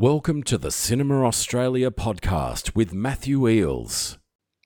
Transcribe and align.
Welcome 0.00 0.44
to 0.44 0.56
the 0.56 0.70
Cinema 0.70 1.26
Australia 1.26 1.90
podcast 1.90 2.74
with 2.74 2.94
Matthew 2.94 3.40
Eeles. 3.40 4.16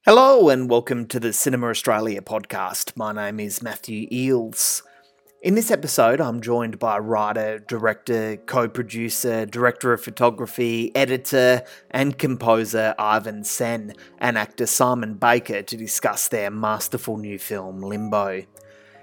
Hello, 0.04 0.48
and 0.48 0.70
welcome 0.70 1.06
to 1.06 1.18
the 1.18 1.32
Cinema 1.32 1.70
Australia 1.70 2.22
podcast. 2.22 2.96
My 2.96 3.12
name 3.12 3.40
is 3.40 3.60
Matthew 3.60 4.06
Eeles. 4.12 4.82
In 5.42 5.56
this 5.56 5.72
episode, 5.72 6.20
I'm 6.20 6.40
joined 6.40 6.78
by 6.78 7.00
writer, 7.00 7.58
director, 7.58 8.36
co 8.46 8.68
producer, 8.68 9.44
director 9.44 9.92
of 9.92 10.04
photography, 10.04 10.94
editor, 10.94 11.64
and 11.90 12.16
composer 12.16 12.94
Ivan 12.96 13.42
Sen 13.42 13.94
and 14.18 14.38
actor 14.38 14.66
Simon 14.66 15.14
Baker 15.14 15.62
to 15.62 15.76
discuss 15.76 16.28
their 16.28 16.48
masterful 16.48 17.16
new 17.16 17.40
film, 17.40 17.80
Limbo. 17.80 18.44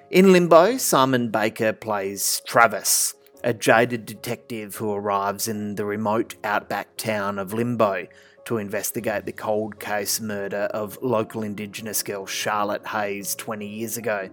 In 0.10 0.32
Limbo, 0.32 0.78
Simon 0.78 1.30
Baker 1.30 1.74
plays 1.74 2.42
Travis, 2.48 3.16
a 3.44 3.54
jaded 3.54 4.06
detective 4.06 4.76
who 4.76 4.94
arrives 4.94 5.48
in 5.48 5.76
the 5.76 5.86
remote 5.86 6.36
outback 6.44 6.96
town 6.98 7.40
of 7.40 7.54
Limbo 7.54 8.08
to 8.46 8.58
investigate 8.58 9.26
the 9.26 9.32
cold 9.32 9.80
case 9.80 10.20
murder 10.20 10.70
of 10.72 10.98
local 11.02 11.44
Indigenous 11.44 12.04
girl 12.04 12.26
Charlotte 12.26 12.86
Hayes 12.88 13.36
20 13.36 13.68
years 13.68 13.98
ago. 13.98 14.30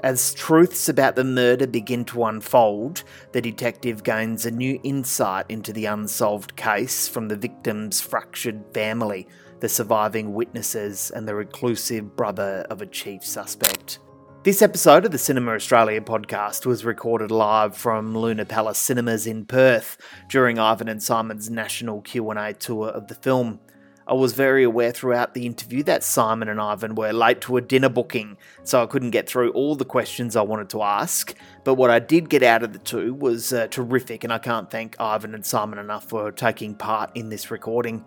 As 0.00 0.32
truths 0.34 0.88
about 0.88 1.16
the 1.16 1.24
murder 1.24 1.66
begin 1.66 2.04
to 2.06 2.24
unfold, 2.24 3.02
the 3.32 3.40
detective 3.40 4.04
gains 4.04 4.46
a 4.46 4.50
new 4.50 4.78
insight 4.84 5.46
into 5.48 5.72
the 5.72 5.86
unsolved 5.86 6.54
case 6.54 7.08
from 7.08 7.26
the 7.26 7.36
victim's 7.36 8.00
fractured 8.00 8.62
family, 8.72 9.26
the 9.58 9.68
surviving 9.68 10.34
witnesses, 10.34 11.10
and 11.10 11.26
the 11.26 11.34
reclusive 11.34 12.14
brother 12.14 12.64
of 12.70 12.80
a 12.80 12.86
chief 12.86 13.24
suspect. 13.24 13.98
This 14.44 14.62
episode 14.62 15.04
of 15.04 15.10
the 15.10 15.18
Cinema 15.18 15.54
Australia 15.54 16.00
podcast 16.00 16.64
was 16.64 16.84
recorded 16.84 17.32
live 17.32 17.76
from 17.76 18.16
Luna 18.16 18.44
Palace 18.44 18.78
Cinemas 18.78 19.26
in 19.26 19.44
Perth 19.44 19.98
during 20.28 20.60
Ivan 20.60 20.88
and 20.88 21.02
Simon's 21.02 21.50
national 21.50 22.02
Q&A 22.02 22.54
tour 22.54 22.88
of 22.88 23.08
the 23.08 23.16
film. 23.16 23.58
I 24.06 24.14
was 24.14 24.34
very 24.34 24.62
aware 24.62 24.92
throughout 24.92 25.34
the 25.34 25.44
interview 25.44 25.82
that 25.82 26.04
Simon 26.04 26.48
and 26.48 26.60
Ivan 26.60 26.94
were 26.94 27.12
late 27.12 27.40
to 27.42 27.56
a 27.56 27.60
dinner 27.60 27.88
booking, 27.88 28.36
so 28.62 28.80
I 28.80 28.86
couldn't 28.86 29.10
get 29.10 29.28
through 29.28 29.50
all 29.50 29.74
the 29.74 29.84
questions 29.84 30.36
I 30.36 30.42
wanted 30.42 30.70
to 30.70 30.82
ask. 30.82 31.34
But 31.64 31.74
what 31.74 31.90
I 31.90 31.98
did 31.98 32.30
get 32.30 32.44
out 32.44 32.62
of 32.62 32.72
the 32.72 32.78
two 32.78 33.14
was 33.14 33.52
uh, 33.52 33.66
terrific, 33.66 34.22
and 34.22 34.32
I 34.32 34.38
can't 34.38 34.70
thank 34.70 34.94
Ivan 35.00 35.34
and 35.34 35.44
Simon 35.44 35.80
enough 35.80 36.08
for 36.08 36.30
taking 36.30 36.76
part 36.76 37.10
in 37.16 37.28
this 37.28 37.50
recording. 37.50 38.04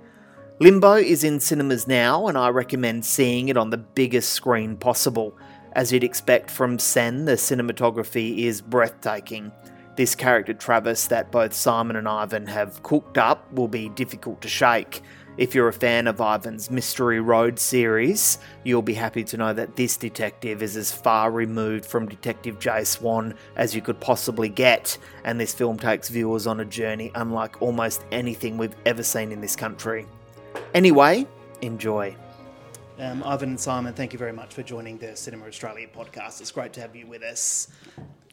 Limbo 0.62 0.94
is 0.94 1.24
in 1.24 1.40
cinemas 1.40 1.88
now, 1.88 2.28
and 2.28 2.38
I 2.38 2.50
recommend 2.50 3.04
seeing 3.04 3.50
it 3.50 3.58
on 3.58 3.72
the 3.72 3.78
biggest 3.78 4.34
screen 4.34 4.78
possible. 4.78 5.36
As 5.74 5.92
you'd 5.92 6.04
expect 6.04 6.52
from 6.52 6.80
Sen, 6.80 7.26
the 7.26 7.34
cinematography 7.34 8.40
is 8.40 8.62
breathtaking. 8.62 9.52
This 9.96 10.16
character 10.16 10.54
Travis 10.54 11.08
that 11.08 11.32
both 11.32 11.54
Simon 11.54 11.96
and 11.96 12.08
Ivan 12.08 12.46
have 12.48 12.84
cooked 12.84 13.18
up 13.18 13.52
will 13.54 13.68
be 13.68 13.90
difficult 13.90 14.42
to 14.42 14.50
shake. 14.50 15.02
If 15.38 15.56
you're 15.56 15.70
a 15.70 15.74
fan 15.74 16.08
of 16.08 16.20
Ivan's 16.20 16.70
Mystery 16.70 17.22
Road 17.22 17.58
series, 17.58 18.40
you'll 18.66 18.82
be 18.82 18.94
happy 18.94 19.24
to 19.24 19.38
know 19.38 19.54
that 19.54 19.78
this 19.78 19.96
detective 19.96 20.62
is 20.62 20.76
as 20.76 20.92
far 20.92 21.32
removed 21.32 21.86
from 21.86 22.10
Detective 22.10 22.60
Jay 22.60 22.84
Swan 22.84 23.34
as 23.56 23.74
you 23.74 23.82
could 23.82 24.00
possibly 24.02 24.50
get, 24.50 24.98
and 25.24 25.40
this 25.40 25.54
film 25.54 25.80
takes 25.80 26.10
viewers 26.10 26.48
on 26.48 26.60
a 26.60 26.66
journey 26.66 27.12
unlike 27.16 27.62
almost 27.62 28.04
anything 28.12 28.58
we've 28.58 28.76
ever 28.86 29.04
seen 29.04 29.32
in 29.32 29.40
this 29.40 29.56
country. 29.56 30.06
Anyway, 30.74 31.26
enjoy. 31.62 32.14
Um, 33.00 33.24
Ivan 33.24 33.50
and 33.50 33.60
Simon, 33.60 33.94
thank 33.94 34.14
you 34.14 34.20
very 34.20 34.32
much 34.34 34.54
for 34.54 34.62
joining 34.64 34.98
the 34.98 35.16
Cinema 35.16 35.48
Australia 35.48 35.88
podcast. 35.88 36.40
It's 36.40 36.52
great 36.52 36.74
to 36.74 36.82
have 36.82 36.96
you 36.96 37.08
with 37.08 37.24
us. 37.24 37.68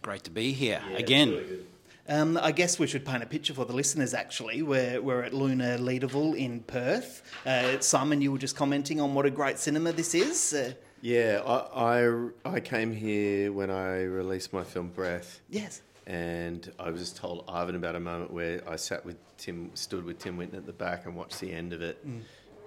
Great 0.03 0.25
to 0.25 0.31
be 0.31 0.53
here 0.53 0.83
again. 0.95 1.64
Um, 2.09 2.39
I 2.41 2.53
guess 2.53 2.79
we 2.79 2.86
should 2.86 3.05
paint 3.05 3.23
a 3.23 3.27
picture 3.27 3.55
for 3.55 3.64
the 3.64 3.73
listeners. 3.73 4.14
Actually, 4.14 4.62
we're 4.62 5.01
we're 5.01 5.23
at 5.23 5.33
Luna 5.34 5.79
Leederville 5.79 6.36
in 6.36 6.61
Perth. 6.61 7.23
Uh, 7.47 7.81
Simon, 7.81 8.20
you 8.20 8.33
were 8.33 8.39
just 8.39 8.56
commenting 8.56 9.01
on 9.01 9.14
what 9.14 9.27
a 9.27 9.31
great 9.31 9.59
cinema 9.59 9.92
this 9.92 10.14
is. 10.14 10.53
Uh, 10.53 10.73
Yeah, 11.01 11.42
I, 11.47 12.01
I, 12.01 12.29
I 12.45 12.61
came 12.61 12.92
here 12.92 13.52
when 13.52 13.70
I 13.70 14.02
released 14.02 14.52
my 14.52 14.64
film 14.64 14.89
Breath, 14.89 15.40
yes. 15.48 15.80
and 16.07 16.70
I 16.79 16.90
was 16.90 17.13
told 17.13 17.45
Ivan 17.48 17.77
about 17.77 17.95
a 17.95 18.01
moment 18.01 18.33
where 18.33 18.63
I 18.69 18.77
sat 18.77 19.05
with 19.05 19.17
Tim, 19.36 19.70
stood 19.75 20.05
with 20.05 20.19
Tim 20.19 20.36
Winton 20.36 20.58
at 20.58 20.67
the 20.67 20.73
back 20.73 21.07
and 21.07 21.14
watched 21.14 21.40
the 21.40 21.52
end 21.52 21.73
of 21.73 21.83
it, 21.83 22.05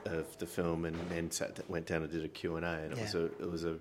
of 0.06 0.38
the 0.38 0.46
film, 0.46 0.86
and 0.86 0.96
then 1.10 1.32
sat, 1.32 1.60
went 1.70 1.88
down 1.88 2.04
and 2.04 2.12
did 2.12 2.24
a 2.24 2.28
Q 2.28 2.58
and 2.58 2.66
it 2.66 2.98
was 2.98 3.16
a, 3.16 3.26
it 3.26 3.52
was 3.52 3.66
a. 3.66 3.78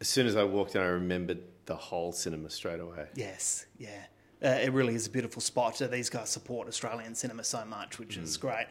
As 0.00 0.08
soon 0.08 0.26
as 0.26 0.34
I 0.34 0.44
walked 0.44 0.74
in, 0.74 0.80
I 0.80 0.86
remembered 0.86 1.42
the 1.66 1.76
whole 1.76 2.12
cinema 2.12 2.48
straight 2.50 2.80
away. 2.80 3.06
Yes, 3.14 3.66
yeah. 3.78 4.04
Uh, 4.42 4.48
it 4.48 4.72
really 4.72 4.94
is 4.94 5.06
a 5.06 5.10
beautiful 5.10 5.42
spot. 5.42 5.80
Uh, 5.82 5.86
these 5.86 6.08
guys 6.08 6.30
support 6.30 6.66
Australian 6.66 7.14
cinema 7.14 7.44
so 7.44 7.64
much, 7.66 7.98
which 7.98 8.16
is 8.16 8.38
great. 8.38 8.66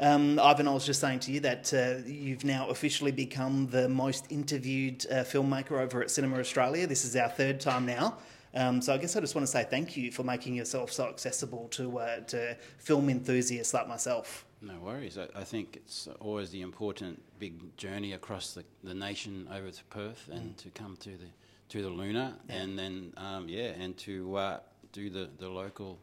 Um, 0.00 0.38
Ivan, 0.38 0.68
I 0.68 0.72
was 0.72 0.86
just 0.86 1.00
saying 1.00 1.20
to 1.20 1.32
you 1.32 1.40
that 1.40 1.74
uh, 1.74 2.06
you've 2.06 2.44
now 2.44 2.68
officially 2.68 3.10
become 3.10 3.66
the 3.66 3.88
most 3.88 4.26
interviewed 4.30 5.04
uh, 5.10 5.24
filmmaker 5.24 5.72
over 5.72 6.00
at 6.00 6.10
Cinema 6.12 6.38
Australia. 6.38 6.86
This 6.86 7.04
is 7.04 7.16
our 7.16 7.28
third 7.28 7.58
time 7.58 7.84
now. 7.84 8.18
Um, 8.54 8.80
so 8.80 8.94
I 8.94 8.98
guess 8.98 9.16
I 9.16 9.20
just 9.20 9.34
want 9.34 9.46
to 9.46 9.50
say 9.50 9.66
thank 9.68 9.96
you 9.96 10.12
for 10.12 10.22
making 10.22 10.54
yourself 10.54 10.92
so 10.92 11.08
accessible 11.08 11.68
to 11.72 11.98
uh, 11.98 12.20
to 12.20 12.56
film 12.78 13.10
enthusiasts 13.10 13.74
like 13.74 13.88
myself. 13.88 14.46
No 14.60 14.74
worries. 14.80 15.16
I, 15.18 15.28
I 15.38 15.44
think 15.44 15.76
it's 15.76 16.08
always 16.20 16.50
the 16.50 16.62
important 16.62 17.22
big 17.38 17.76
journey 17.76 18.12
across 18.12 18.54
the, 18.54 18.64
the 18.82 18.94
nation 18.94 19.48
over 19.54 19.70
to 19.70 19.84
Perth 19.84 20.28
and 20.32 20.56
to 20.58 20.70
come 20.70 20.96
to 20.98 21.10
the 21.10 21.26
to 21.68 21.82
the 21.82 21.88
Luna 21.90 22.34
and 22.48 22.78
then 22.78 23.12
um, 23.18 23.46
yeah 23.48 23.72
and 23.78 23.96
to 23.98 24.34
uh, 24.36 24.60
do 24.92 25.10
the, 25.10 25.28
the 25.38 25.48
local 25.48 25.98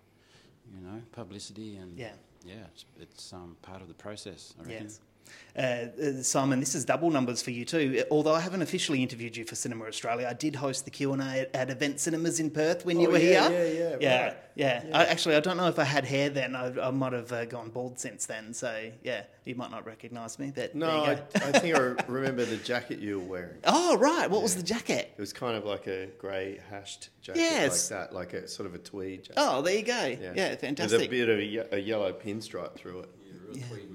you 0.73 0.79
know 0.81 1.01
publicity 1.11 1.75
and 1.77 1.97
Yeah. 1.97 2.11
yeah 2.45 2.53
it's, 2.71 2.85
it's 2.99 3.33
um, 3.33 3.57
part 3.63 3.81
of 3.81 3.87
the 3.87 3.93
process. 3.95 4.53
I 4.59 4.63
reckon. 4.63 4.83
Yes. 4.83 4.99
Uh, 5.57 5.61
uh, 5.61 6.21
Simon, 6.21 6.59
this 6.59 6.75
is 6.75 6.83
double 6.83 7.09
numbers 7.09 7.41
for 7.41 7.51
you 7.51 7.63
too. 7.63 8.03
Although 8.11 8.33
I 8.33 8.41
haven't 8.41 8.61
officially 8.61 9.01
interviewed 9.01 9.37
you 9.37 9.45
for 9.45 9.55
Cinema 9.55 9.85
Australia, 9.85 10.27
I 10.29 10.33
did 10.33 10.53
host 10.55 10.83
the 10.83 10.91
Q 10.91 11.13
and 11.13 11.21
A 11.21 11.25
at, 11.41 11.55
at 11.55 11.69
Event 11.69 12.01
Cinemas 12.01 12.41
in 12.41 12.49
Perth 12.51 12.85
when 12.85 12.99
you 12.99 13.07
Oh, 13.07 13.11
were 13.11 13.17
yeah, 13.19 13.47
here. 13.49 13.65
yeah, 13.65 13.79
yeah, 13.79 13.97
yeah, 14.01 14.23
right. 14.25 14.37
yeah. 14.55 14.83
I, 14.93 15.05
actually, 15.05 15.35
I 15.35 15.39
don't 15.39 15.55
know 15.55 15.67
if 15.69 15.79
I 15.79 15.85
had 15.85 16.03
hair 16.03 16.29
then. 16.29 16.57
I, 16.57 16.87
I 16.87 16.91
might 16.91 17.13
have 17.13 17.31
uh, 17.31 17.45
gone 17.45 17.69
bald 17.69 17.97
since 17.99 18.25
then. 18.25 18.53
So 18.53 18.91
yeah, 19.01 19.23
you 19.45 19.55
might 19.55 19.71
not 19.71 19.85
recognise 19.85 20.37
me. 20.39 20.51
But 20.53 20.75
No, 20.75 20.89
I. 20.89 21.11
I 21.35 21.59
think 21.59 21.73
I 21.73 21.79
remember 22.09 22.43
the 22.43 22.57
jacket 22.57 22.99
you 22.99 23.19
were 23.21 23.25
wearing. 23.25 23.57
oh 23.63 23.97
right, 23.97 24.29
what 24.29 24.43
was 24.43 24.55
the 24.57 24.63
jacket? 24.63 25.13
It 25.17 25.21
was 25.21 25.31
kind 25.31 25.55
of 25.55 25.63
like 25.63 25.87
a 25.87 26.07
grey 26.19 26.59
hashed 26.69 27.11
jacket 27.21 27.39
Yes. 27.39 27.89
like 27.91 27.99
that, 28.09 28.13
like 28.13 28.33
a 28.33 28.45
sort 28.49 28.67
of 28.67 28.75
a 28.75 28.79
tweed 28.79 29.23
jacket. 29.23 29.35
Oh, 29.37 29.61
there 29.61 29.77
you 29.77 29.83
go. 29.83 30.17
Yeah, 30.35 30.53
fantastic. 30.55 30.99
With 30.99 31.07
a 31.07 31.09
bit 31.09 31.29
of 31.29 31.39
a, 31.39 31.43
ye- 31.45 31.63
a 31.71 31.79
yellow 31.79 32.11
pinstripe 32.11 32.75
through 32.75 32.99
it. 32.99 33.09
You're 33.25 33.37
a 33.37 33.55
real 33.55 33.67
tweed 33.69 33.91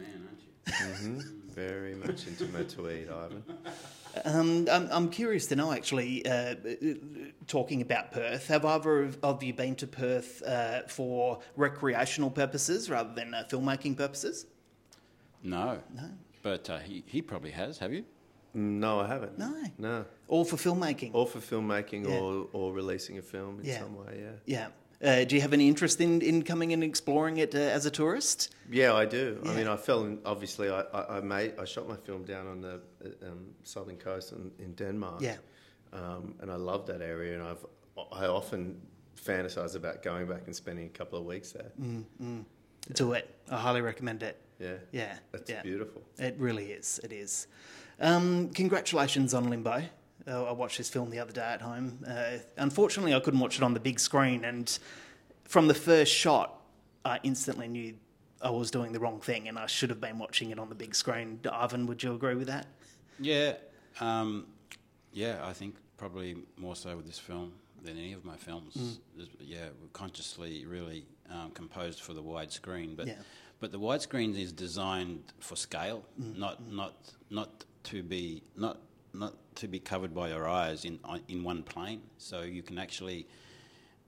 man, 0.69 0.77
aren't? 1.17 1.23
Very 1.55 1.95
much 1.95 2.27
into 2.27 2.47
my 2.49 2.63
tweed, 2.63 3.09
Ivan. 3.11 3.43
Um, 4.25 4.69
I'm, 4.71 4.89
I'm 4.91 5.09
curious 5.11 5.47
to 5.47 5.57
know, 5.57 5.73
actually, 5.73 6.25
uh, 6.27 6.55
talking 7.47 7.83
about 7.83 8.13
Perth, 8.13 8.47
have 8.49 8.65
either 8.65 9.03
of- 9.03 9.19
of 9.23 9.43
you 9.43 9.53
been 9.53 9.75
to 9.77 9.87
Perth 9.87 10.43
uh, 10.45 10.83
for 10.89 11.41
recreational 11.57 12.31
purposes 12.31 12.89
rather 12.91 13.13
than 13.15 13.35
uh, 13.35 13.45
filmmaking 13.49 13.97
purposes? 13.97 14.47
No. 15.43 15.81
No. 15.95 16.11
But 16.43 16.69
uh, 16.71 16.79
he, 16.79 17.03
he 17.07 17.21
probably 17.23 17.51
has. 17.51 17.79
Have 17.79 17.93
you? 17.93 18.05
No, 18.55 19.01
I 19.01 19.07
haven't. 19.07 19.39
No. 19.39 19.55
No. 19.79 20.05
All 20.29 20.45
for 20.45 20.57
filmmaking? 20.57 21.11
Or 21.15 21.27
for 21.27 21.39
filmmaking 21.39 22.09
Yeah. 22.09 22.19
or, 22.19 22.49
or 22.53 22.73
releasing 22.73 23.19
a 23.19 23.23
film 23.23 23.61
in 23.61 23.67
Yeah. 23.67 23.79
some 23.81 23.97
way, 23.97 24.21
yeah. 24.23 24.31
Yeah. 24.47 24.69
Uh, 25.03 25.25
do 25.25 25.35
you 25.35 25.41
have 25.41 25.55
any 25.55 25.67
interest 25.67 26.01
in, 26.01 26.21
in 26.21 26.43
coming 26.43 26.73
and 26.75 26.85
exploring 26.85 27.39
it 27.39 27.55
uh, 27.55 27.59
as 27.59 27.87
a 27.87 27.91
tourist? 27.91 28.55
Yeah, 28.71 28.93
I 28.93 29.07
do. 29.07 29.41
Yeah. 29.43 29.51
I 29.51 29.55
mean, 29.55 29.67
I 29.67 29.77
fell 29.77 30.05
in, 30.05 30.19
obviously, 30.27 30.69
I, 30.69 30.81
I, 30.81 31.17
I 31.17 31.21
made, 31.21 31.55
I 31.59 31.65
shot 31.65 31.89
my 31.89 31.97
film 31.97 32.25
down 32.25 32.47
on 32.47 32.61
the 32.61 32.81
uh, 33.05 33.29
um, 33.29 33.47
southern 33.63 33.97
coast 33.97 34.33
in, 34.33 34.51
in 34.59 34.75
Denmark. 34.75 35.23
Yeah. 35.23 35.37
Um, 35.93 36.35
and 36.41 36.51
I 36.51 36.57
love 36.57 36.87
that 36.87 37.01
area, 37.01 37.35
and 37.35 37.43
I've, 37.43 37.65
I 38.13 38.27
often 38.27 38.81
fantasize 39.17 39.75
about 39.75 40.03
going 40.03 40.27
back 40.27 40.43
and 40.47 40.55
spending 40.55 40.87
a 40.87 40.91
couple 40.91 41.19
of 41.19 41.25
weeks 41.25 41.53
there. 41.53 41.73
Do 42.93 43.13
it. 43.13 43.35
I 43.51 43.57
highly 43.57 43.81
recommend 43.81 44.23
it. 44.23 44.37
Yeah. 44.59 44.75
Yeah. 44.93 45.19
That's 45.33 45.51
yeah. 45.51 45.63
beautiful. 45.63 46.03
It 46.19 46.37
really 46.39 46.73
is. 46.73 47.01
It 47.03 47.13
is. 47.13 47.47
Um, 48.01 48.51
congratulations 48.51 49.35
on 49.35 49.49
Limbo. 49.51 49.83
Uh, 50.27 50.45
I 50.45 50.53
watched 50.53 50.79
this 50.79 50.89
film 50.89 51.11
the 51.11 51.19
other 51.19 51.33
day 51.33 51.41
at 51.43 51.61
home. 51.63 52.05
Uh, 52.07 52.39
unfortunately, 52.57 53.15
I 53.15 53.21
couldn't 53.21 53.41
watch 53.41 53.57
it 53.57 53.63
on 53.63 53.75
the 53.75 53.81
big 53.81 53.99
screen, 53.99 54.45
and 54.45 54.79
from 55.45 55.67
the 55.69 55.75
first 55.75 56.13
shot, 56.13 56.61
I 57.05 57.19
instantly 57.23 57.69
knew 57.69 57.95
I 58.43 58.51
was 58.51 58.71
doing 58.71 58.93
the 58.93 59.01
wrong 59.01 59.21
thing, 59.21 59.49
and 59.49 59.59
I 59.59 59.67
should 59.67 59.91
have 59.91 60.01
been 60.01 60.19
watching 60.19 60.51
it 60.51 60.59
on 60.59 60.69
the 60.69 60.75
big 60.75 60.95
screen. 60.95 61.41
Ivan, 61.51 61.87
would 61.87 62.03
you 62.03 62.15
agree 62.15 62.35
with 62.35 62.49
that? 62.49 62.67
Yeah, 63.19 63.55
um, 64.01 64.47
yeah. 65.13 65.41
I 65.45 65.53
think 65.53 65.75
probably 65.97 66.37
more 66.57 66.77
so 66.77 66.97
with 66.97 67.07
this 67.07 67.19
film 67.19 67.53
than 67.83 67.97
any 67.99 68.13
of 68.13 68.25
my 68.25 68.37
films. 68.37 68.99
Mm. 69.19 69.29
Yeah, 69.41 69.67
consciously 69.93 70.65
really 70.67 71.07
um, 71.31 71.51
composed 71.53 72.01
for 72.01 72.13
the 72.15 72.23
widescreen, 72.23 72.97
but 72.97 73.07
Yeah. 73.07 73.15
but 73.61 73.73
the 73.73 73.79
widescreen 73.81 74.39
is 74.39 74.53
designed 74.53 75.23
for 75.41 75.57
scale, 75.57 76.05
Mm. 76.21 76.37
not 76.39 76.71
not 76.71 76.95
not 77.31 77.65
to 77.85 78.03
be 78.03 78.43
not 78.57 78.79
not 79.13 79.35
to 79.57 79.69
be 79.69 79.79
covered 79.79 80.15
by 80.15 80.29
your 80.29 80.49
eyes 80.49 80.85
in 80.85 80.99
in 81.29 81.45
one 81.45 81.63
plane. 81.63 82.03
So 82.19 82.43
you 82.43 82.63
can 82.63 82.79
actually 82.79 83.27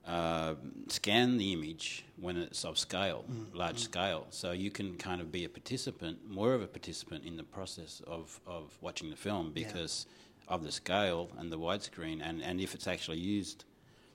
uh, 0.05 0.55
scan 0.87 1.37
the 1.37 1.53
image 1.53 2.05
when 2.17 2.37
it's 2.37 2.65
of 2.65 2.77
scale, 2.77 3.23
Mm, 3.31 3.55
large 3.55 3.79
scale. 3.79 4.27
So 4.31 4.51
you 4.51 4.69
can 4.69 4.95
kind 4.97 5.21
of 5.21 5.31
be 5.31 5.45
a 5.45 5.49
participant, 5.49 6.29
more 6.29 6.53
of 6.53 6.61
a 6.61 6.67
participant 6.67 7.23
in 7.25 7.37
the 7.37 7.43
process 7.43 8.01
of, 8.05 8.39
of 8.45 8.77
watching 8.81 9.09
the 9.09 9.15
film 9.15 9.51
because 9.53 10.05
of 10.47 10.63
the 10.63 10.71
scale 10.71 11.29
and 11.37 11.51
the 11.51 11.57
widescreen. 11.57 12.19
And, 12.21 12.41
and 12.41 12.59
if 12.59 12.73
it's 12.73 12.87
actually 12.87 13.19
used, 13.19 13.63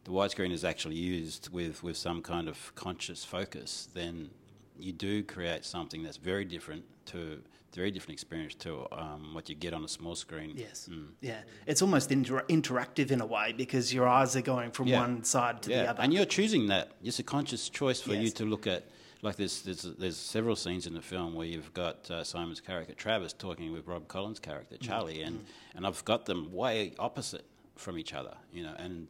the 0.04 0.10
widescreen 0.10 0.52
is 0.52 0.64
actually 0.64 0.96
used 0.96 1.50
with, 1.52 1.82
with 1.82 1.96
some 1.96 2.20
kind 2.20 2.48
of 2.48 2.74
conscious 2.74 3.24
focus, 3.24 3.88
then 3.94 4.30
you 4.78 4.92
do 4.92 5.22
create 5.22 5.64
something 5.64 6.02
that's 6.02 6.16
very 6.16 6.44
different 6.44 6.84
to 7.06 7.40
very 7.74 7.90
different 7.90 8.14
experience 8.14 8.54
to 8.54 8.86
um, 8.92 9.34
what 9.34 9.48
you 9.48 9.54
get 9.54 9.72
on 9.74 9.84
a 9.84 9.88
small 9.88 10.14
screen. 10.16 10.54
Yes. 10.56 10.88
Mm. 10.90 11.08
Yeah. 11.20 11.40
It's 11.66 11.82
almost 11.82 12.10
inter- 12.10 12.44
interactive 12.48 13.10
in 13.10 13.20
a 13.20 13.26
way 13.26 13.52
because 13.56 13.92
your 13.94 14.08
eyes 14.08 14.34
are 14.36 14.40
going 14.40 14.70
from 14.72 14.88
Yeah. 14.88 15.00
one 15.00 15.22
side 15.22 15.62
to 15.62 15.70
yeah, 15.70 15.82
the 15.82 15.90
other. 15.90 16.02
and 16.02 16.12
you're 16.12 16.24
choosing 16.24 16.66
that. 16.68 16.92
It's 17.04 17.18
a 17.18 17.22
conscious 17.22 17.68
choice 17.68 18.00
for 18.00 18.14
you 18.14 18.30
to 18.30 18.44
look 18.44 18.66
at. 18.66 18.84
Like 19.20 19.36
there's, 19.36 19.62
there's 19.62 19.82
there's 19.82 20.16
several 20.16 20.54
scenes 20.56 20.86
in 20.86 20.94
the 20.94 21.02
film 21.02 21.34
where 21.34 21.46
you've 21.46 21.72
got 21.74 22.08
uh, 22.10 22.22
Simon's 22.24 22.60
character 22.60 22.94
Travis 22.94 23.32
talking 23.32 23.72
with 23.72 23.86
Rob 23.86 24.06
Collins' 24.08 24.38
character 24.40 24.76
Mm. 24.76 24.80
Charlie, 24.80 25.22
and 25.22 25.44
and 25.74 25.86
I've 25.86 26.04
got 26.04 26.24
them 26.26 26.52
way 26.52 26.94
opposite 26.98 27.44
from 27.76 27.98
each 27.98 28.14
other. 28.14 28.34
You 28.52 28.62
know, 28.62 28.74
and 28.78 29.08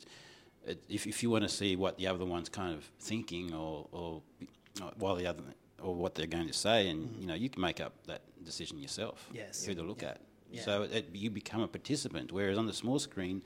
it, 0.66 0.82
if 0.88 1.06
if 1.06 1.22
you 1.22 1.28
want 1.30 1.44
to 1.44 1.48
see 1.50 1.76
what 1.76 1.96
the 1.98 2.06
other 2.06 2.24
one's 2.24 2.48
kind 2.48 2.74
of 2.74 2.84
thinking 2.98 3.52
or 3.54 3.86
or 3.92 4.22
while 4.98 5.14
the 5.16 5.26
other 5.26 5.42
or 5.82 5.94
what 5.94 6.14
they're 6.14 6.26
going 6.26 6.46
to 6.48 6.52
say, 6.52 6.88
and 6.88 7.14
you 7.20 7.26
know, 7.26 7.34
you 7.34 7.48
can 7.48 7.60
make 7.62 7.80
up 7.80 7.92
that 8.06 8.22
decision 8.44 8.78
yourself. 8.78 9.28
Mm. 9.32 9.36
Yes. 9.36 9.64
Who 9.64 9.74
to 9.74 9.82
look 9.82 10.02
Yeah. 10.02 10.08
at. 10.10 10.20
Yeah. 10.50 10.62
So 10.62 10.82
it, 10.82 11.10
you 11.12 11.30
become 11.30 11.60
a 11.62 11.68
participant, 11.68 12.32
whereas 12.32 12.56
on 12.58 12.66
the 12.66 12.72
small 12.72 12.98
screen, 12.98 13.42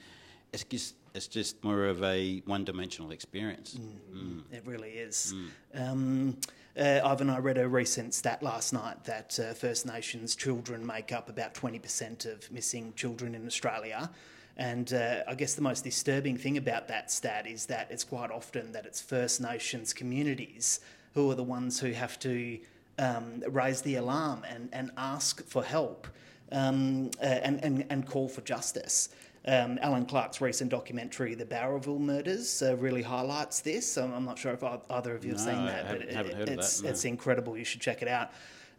it's 0.52 0.64
just 0.64 0.94
it's 1.14 1.26
just 1.26 1.62
more 1.62 1.86
of 1.86 2.02
a 2.02 2.40
one-dimensional 2.46 3.10
experience. 3.10 3.78
Mm. 3.78 4.44
It 4.50 4.62
really 4.64 4.90
is. 4.92 5.34
Um, 5.74 6.38
uh, 6.78 7.00
Ivan, 7.04 7.28
I 7.28 7.38
read 7.38 7.58
a 7.58 7.68
recent 7.68 8.14
stat 8.14 8.42
last 8.42 8.72
night 8.72 9.04
that 9.04 9.38
uh, 9.38 9.52
First 9.52 9.84
Nations 9.84 10.34
children 10.34 10.86
make 10.86 11.12
up 11.12 11.28
about 11.28 11.52
20% 11.52 12.24
of 12.24 12.50
missing 12.50 12.94
children 12.96 13.34
in 13.34 13.46
Australia. 13.46 14.10
And 14.56 14.90
uh, 14.94 15.22
I 15.28 15.34
guess 15.34 15.54
the 15.54 15.60
most 15.60 15.84
disturbing 15.84 16.38
thing 16.38 16.56
about 16.56 16.88
that 16.88 17.10
stat 17.10 17.46
is 17.46 17.66
that 17.66 17.88
it's 17.90 18.04
quite 18.04 18.30
often 18.30 18.72
that 18.72 18.86
it's 18.86 19.02
First 19.02 19.38
Nations 19.40 19.92
communities 19.92 20.80
who 21.14 21.30
are 21.30 21.34
the 21.34 21.42
ones 21.42 21.80
who 21.80 21.92
have 21.92 22.18
to 22.20 22.58
um, 22.98 23.42
raise 23.48 23.82
the 23.82 23.96
alarm 23.96 24.42
and, 24.48 24.68
and 24.72 24.90
ask 24.96 25.44
for 25.46 25.62
help 25.62 26.06
um, 26.50 27.10
uh, 27.20 27.24
and, 27.24 27.62
and, 27.64 27.84
and 27.90 28.06
call 28.06 28.28
for 28.28 28.40
justice. 28.42 29.08
Um, 29.44 29.78
Allan 29.82 30.06
Clarke's 30.06 30.40
recent 30.40 30.70
documentary, 30.70 31.34
The 31.34 31.44
Bowraville 31.44 31.98
Murders, 31.98 32.62
uh, 32.62 32.76
really 32.76 33.02
highlights 33.02 33.60
this. 33.60 33.96
I'm, 33.98 34.12
I'm 34.12 34.24
not 34.24 34.38
sure 34.38 34.52
if 34.52 34.62
either 34.62 35.16
of 35.16 35.24
you 35.24 35.32
have 35.32 35.40
No, 35.40 35.52
seen 35.52 35.66
that, 35.66 35.88
but 35.88 36.02
of 36.02 36.48
it's, 36.48 36.76
that, 36.78 36.84
no. 36.84 36.90
it's 36.90 37.04
incredible. 37.04 37.56
You 37.58 37.64
should 37.64 37.80
check 37.80 38.02
it 38.02 38.08
out. 38.08 38.30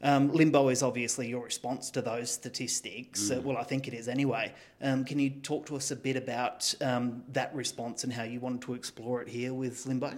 Um, 0.02 0.32
Limbo 0.34 0.68
is 0.70 0.84
obviously 0.84 1.28
your 1.30 1.44
response 1.44 1.90
to 1.92 2.02
those 2.02 2.30
statistics. 2.32 3.30
Uh, 3.32 3.36
Mm. 3.36 3.44
well, 3.44 3.58
I 3.58 3.64
think 3.64 3.88
it 3.88 3.94
is 3.94 4.08
anyway. 4.08 4.54
Um, 4.82 5.06
can 5.06 5.18
you 5.20 5.30
talk 5.30 5.66
to 5.68 5.76
us 5.76 5.92
a 5.92 5.96
bit 5.96 6.16
about 6.16 6.74
um, 6.82 7.24
that 7.34 7.54
response 7.56 8.04
and 8.04 8.12
how 8.14 8.24
you 8.24 8.40
wanted 8.40 8.62
to 8.64 8.74
explore 8.74 9.22
it 9.22 9.28
here 9.30 9.54
with 9.54 9.86
Limbo? 9.86 10.18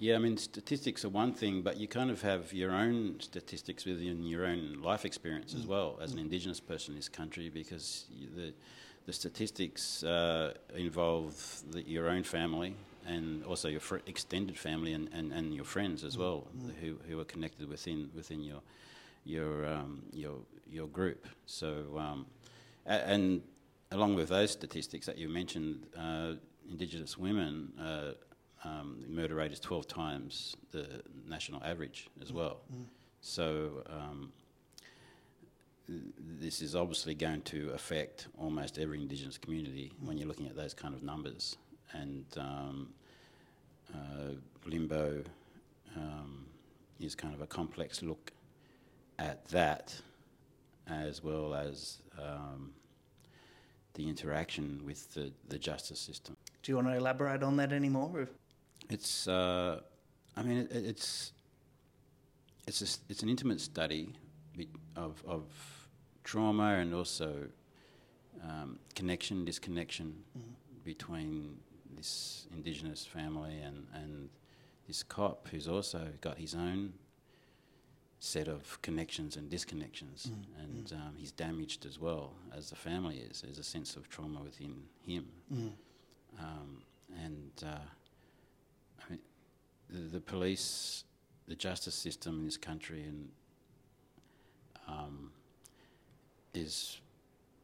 Yeah, 0.00 0.14
I 0.14 0.18
mean, 0.18 0.36
statistics 0.36 1.04
are 1.04 1.08
one 1.08 1.32
thing, 1.32 1.62
but 1.62 1.76
you 1.76 1.88
kind 1.88 2.08
of 2.10 2.22
have 2.22 2.52
your 2.52 2.70
own 2.70 3.18
statistics 3.18 3.84
within 3.84 4.22
your 4.24 4.46
own 4.46 4.78
life 4.80 5.04
experience 5.04 5.54
as 5.56 5.66
well 5.66 5.98
as 6.00 6.12
an 6.12 6.20
Indigenous 6.20 6.60
person 6.60 6.92
in 6.94 6.98
this 6.98 7.08
country, 7.08 7.50
because 7.50 8.06
the 8.36 8.52
the 9.06 9.12
statistics 9.12 10.04
uh, 10.04 10.52
involve 10.76 11.62
the, 11.70 11.82
your 11.82 12.08
own 12.10 12.22
family 12.22 12.74
and 13.06 13.42
also 13.44 13.66
your 13.68 13.80
fr- 13.80 14.04
extended 14.06 14.58
family 14.58 14.92
and, 14.92 15.08
and, 15.14 15.32
and 15.32 15.54
your 15.54 15.64
friends 15.64 16.04
as 16.04 16.18
well, 16.18 16.46
who, 16.82 16.98
who 17.08 17.18
are 17.18 17.24
connected 17.24 17.66
within 17.68 18.10
within 18.14 18.42
your 18.42 18.60
your 19.24 19.66
um, 19.66 20.02
your 20.12 20.36
your 20.70 20.86
group. 20.86 21.26
So, 21.46 21.98
um, 21.98 22.26
a- 22.86 23.08
and 23.08 23.42
along 23.90 24.14
with 24.14 24.28
those 24.28 24.52
statistics 24.52 25.06
that 25.06 25.18
you 25.18 25.28
mentioned, 25.28 25.86
uh, 25.98 26.34
Indigenous 26.70 27.18
women. 27.18 27.72
Uh, 27.80 28.12
um, 28.64 28.98
the 29.02 29.08
murder 29.08 29.36
rate 29.36 29.52
is 29.52 29.60
12 29.60 29.86
times 29.86 30.56
the 30.72 31.02
national 31.28 31.62
average 31.62 32.08
as 32.20 32.32
well. 32.32 32.58
So 33.20 33.84
um, 33.88 34.32
this 35.88 36.60
is 36.60 36.74
obviously 36.74 37.14
going 37.14 37.42
to 37.42 37.70
affect 37.70 38.28
almost 38.38 38.78
every 38.78 39.00
Indigenous 39.00 39.38
community 39.38 39.92
when 40.04 40.18
you're 40.18 40.28
looking 40.28 40.46
at 40.46 40.56
those 40.56 40.74
kind 40.74 40.94
of 40.94 41.02
numbers. 41.02 41.56
And 41.92 42.24
um, 42.36 42.88
uh, 43.94 44.34
limbo 44.66 45.22
um, 45.96 46.46
is 47.00 47.14
kind 47.14 47.34
of 47.34 47.40
a 47.40 47.46
complex 47.46 48.02
look 48.02 48.32
at 49.18 49.46
that, 49.48 49.94
as 50.88 51.22
well 51.24 51.54
as 51.54 51.98
um, 52.20 52.72
the 53.94 54.08
interaction 54.08 54.82
with 54.84 55.12
the, 55.14 55.32
the 55.48 55.58
justice 55.58 55.98
system. 55.98 56.36
Do 56.62 56.72
you 56.72 56.76
want 56.76 56.88
to 56.88 56.94
elaborate 56.94 57.42
on 57.42 57.56
that 57.56 57.72
anymore? 57.72 58.28
It's, 58.90 59.28
uh, 59.28 59.80
I 60.36 60.42
mean, 60.42 60.58
it, 60.58 60.68
it's 60.72 61.32
it's 62.66 62.82
a 62.82 63.00
it's 63.10 63.22
an 63.22 63.28
intimate 63.28 63.60
study 63.60 64.14
of 64.96 65.22
of 65.26 65.44
trauma 66.24 66.74
and 66.76 66.94
also 66.94 67.48
um, 68.42 68.78
connection, 68.94 69.44
disconnection 69.44 70.24
between 70.84 71.58
this 71.96 72.46
Indigenous 72.54 73.04
family 73.04 73.60
and 73.60 73.86
and 73.94 74.30
this 74.86 75.02
cop 75.02 75.48
who's 75.48 75.68
also 75.68 76.08
got 76.22 76.38
his 76.38 76.54
own 76.54 76.94
set 78.20 78.48
of 78.48 78.80
connections 78.82 79.36
and 79.36 79.50
disconnections, 79.50 80.30
and 80.62 80.92
um, 80.92 81.14
he's 81.16 81.30
damaged 81.32 81.84
as 81.84 82.00
well 82.00 82.32
as 82.56 82.70
the 82.70 82.76
family 82.76 83.18
is. 83.18 83.42
There's 83.42 83.58
a 83.58 83.62
sense 83.64 83.96
of 83.96 84.08
trauma 84.08 84.40
within 84.40 84.84
him, 85.06 85.26
um, 86.38 86.82
and. 87.22 87.52
Uh, 87.64 87.76
the, 89.90 90.20
police, 90.20 91.04
the 91.46 91.54
justice 91.54 91.94
system 91.94 92.40
in 92.40 92.44
this 92.44 92.56
country, 92.56 93.04
and 93.04 93.28
um, 94.86 95.30
is 96.54 97.00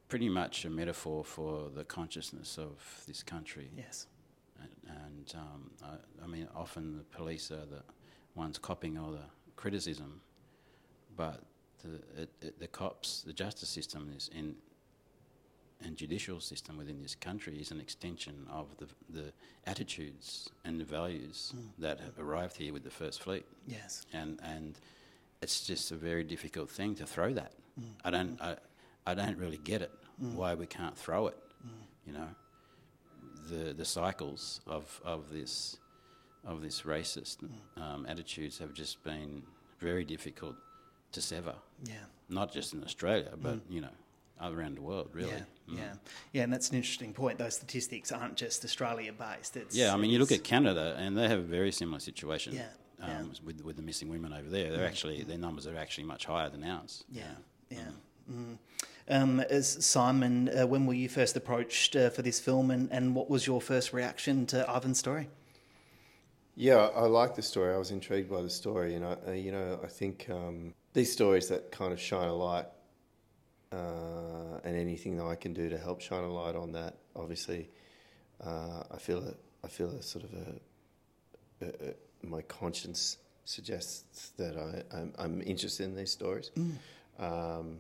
pretty 0.09 0.29
much 0.29 0.65
a 0.65 0.71
metaphor 0.71 1.25
for 1.25 1.71
the 1.75 1.85
consciousness 1.85 2.59
of 2.59 3.03
this 3.06 3.23
country. 3.23 3.71
yes. 3.76 4.06
And, 4.61 4.97
and 5.05 5.35
um, 5.37 5.71
I, 5.82 6.25
I 6.25 6.26
mean, 6.26 6.49
often 6.55 6.97
the 6.97 7.05
police 7.05 7.50
are 7.50 7.67
the 7.67 7.82
ones 8.35 8.59
copying 8.59 8.99
all 8.99 9.11
the 9.11 9.27
criticism, 9.56 10.20
but 11.17 11.43
the, 11.82 12.22
it, 12.22 12.31
it, 12.41 12.60
the 12.60 12.69
cops, 12.69 13.22
the 13.22 13.32
justice 13.32 13.69
system 13.69 14.13
is 14.17 14.31
in, 14.34 14.55
and 15.82 15.96
judicial 15.96 16.40
system 16.40 16.78
within 16.78 17.02
this 17.02 17.14
country 17.14 17.56
is 17.58 17.70
an 17.70 17.81
extension 17.81 18.46
of 18.50 18.66
the, 18.78 18.86
the 19.10 19.32
attitudes 19.66 20.50
and 20.64 20.81
the 20.81 20.84
values 20.84 21.52
hmm. 21.54 21.66
that 21.78 22.00
have 22.00 22.19
arrived 22.19 22.56
here 22.56 22.72
with 22.72 22.84
the 22.84 22.90
First 22.90 23.22
Fleet. 23.22 23.44
Yes. 23.66 24.06
And, 24.12 24.38
and 24.43 24.78
it's 25.43 25.66
just 25.66 25.90
a 25.90 25.96
very 25.96 26.24
difficult 26.24 26.70
thing 26.70 26.94
to 26.96 27.06
throw 27.06 27.32
that. 27.34 27.52
Hmm. 27.78 27.86
I, 28.04 28.10
don't, 28.10 28.40
I, 28.40 28.56
I 29.06 29.14
don't 29.14 29.36
really 29.36 29.58
get 29.58 29.82
it, 29.82 29.93
hmm. 30.20 30.36
why 30.36 30.54
we 30.54 30.66
can't 30.66 30.96
throw 30.96 31.26
it, 31.26 31.36
you 32.06 32.12
know 32.12 32.28
the 33.48 33.72
the 33.74 33.84
cycles 33.84 34.60
of 34.66 35.00
of 35.04 35.32
this 35.32 35.76
of 36.46 36.62
this 36.62 36.82
racist 36.82 37.38
um, 37.76 38.06
attitudes 38.06 38.58
have 38.58 38.74
just 38.74 39.02
been 39.02 39.43
very 39.81 40.04
difficult 40.04 40.56
to 41.12 41.20
sever. 41.20 41.54
Yeah. 41.84 41.94
Not 42.28 42.52
just 42.52 42.74
in 42.74 42.82
Australia, 42.84 43.31
but 43.40 43.60
you 43.70 43.81
know, 43.81 43.94
around 44.43 44.76
the 44.76 44.82
world, 44.82 45.10
really. 45.12 45.31
Yeah, 45.31 45.44
Mm. 45.69 45.79
yeah, 45.79 45.94
yeah, 46.33 46.43
and 46.43 46.53
that's 46.53 46.71
an 46.71 46.77
interesting 46.77 47.13
point. 47.15 47.39
Those 47.39 47.55
statistics 47.55 48.13
aren't 48.13 48.37
just 48.37 48.65
Australia 48.65 49.13
based. 49.13 49.56
It's 49.56 49.75
Yeah, 49.75 49.94
I 49.94 49.97
mean, 49.97 50.11
you 50.11 50.19
look 50.19 50.33
at 50.33 50.44
Canada, 50.44 50.94
and 50.99 51.17
they 51.17 51.27
have 51.29 51.39
a 51.39 51.43
very 51.43 51.73
similar 51.73 52.01
situation. 52.01 52.55
Yeah, 52.55 52.69
Um, 53.01 53.11
yeah. 53.11 53.23
With 53.44 53.65
with 53.65 53.77
the 53.77 53.83
missing 53.83 54.09
women 54.11 54.33
over 54.33 54.49
there, 54.49 54.71
they're 54.71 54.87
actually 54.87 55.23
their 55.23 55.39
numbers 55.39 55.67
are 55.67 55.77
actually 55.77 56.05
much 56.05 56.27
higher 56.27 56.51
than 56.51 56.65
ours. 56.65 57.05
Yeah, 57.11 57.25
yeah. 57.71 57.79
Mm. 58.31 58.59
Um, 59.09 59.41
as 59.41 59.85
Simon, 59.85 60.49
uh, 60.49 60.67
when 60.67 60.87
were 60.87 60.94
you 60.94 61.09
first 61.09 61.37
approached 61.37 61.94
uh, 61.94 62.09
for 62.11 62.23
this 62.23 62.41
film, 62.41 62.71
and, 62.71 62.91
and 62.91 63.15
what 63.15 63.29
was 63.29 63.47
your 63.47 63.61
first 63.61 63.93
reaction 63.93 64.47
to 64.47 64.65
Ivan's 64.69 64.99
story? 64.99 65.29
Yeah, 66.56 66.89
I 66.94 67.06
like 67.06 67.35
the 67.35 67.43
story. 67.43 67.75
I 67.75 67.79
was 67.79 67.91
intrigued 67.91 68.31
by 68.31 68.41
the 68.41 68.51
story, 68.51 68.94
and 68.94 69.05
I, 69.05 69.17
uh, 69.27 69.33
you 69.33 69.53
know, 69.53 69.79
I 69.83 69.89
think 69.89 70.27
um, 70.31 70.73
these 70.93 71.13
stories 71.13 71.49
that 71.49 71.73
kind 71.73 71.93
of 71.93 72.01
shine 72.01 72.29
a 72.29 72.35
light, 72.35 72.67
uh, 73.74 74.60
and 74.64 74.76
anything 74.76 75.16
that 75.16 75.24
I 75.24 75.34
can 75.34 75.52
do 75.52 75.69
to 75.69 75.78
help 75.78 76.00
shine 76.00 76.24
a 76.24 76.32
light 76.32 76.56
on 76.56 76.72
that, 76.72 76.96
obviously, 77.16 77.69
uh, 78.44 78.82
I 78.90 78.98
feel 78.98 79.19
a, 79.19 79.34
I 79.64 79.69
feel 79.69 79.90
a 79.90 80.02
sort 80.02 80.24
of 80.24 80.31
a, 80.34 81.64
a, 81.66 81.69
a 81.90 81.94
my 82.26 82.43
conscience 82.43 83.19
suggests 83.44 84.31
that 84.38 84.56
I, 84.56 84.96
I'm, 84.96 85.12
I'm 85.19 85.43
interested 85.43 85.84
in 85.84 85.94
these 85.94 86.10
stories. 86.10 86.50
Um, 87.19 87.78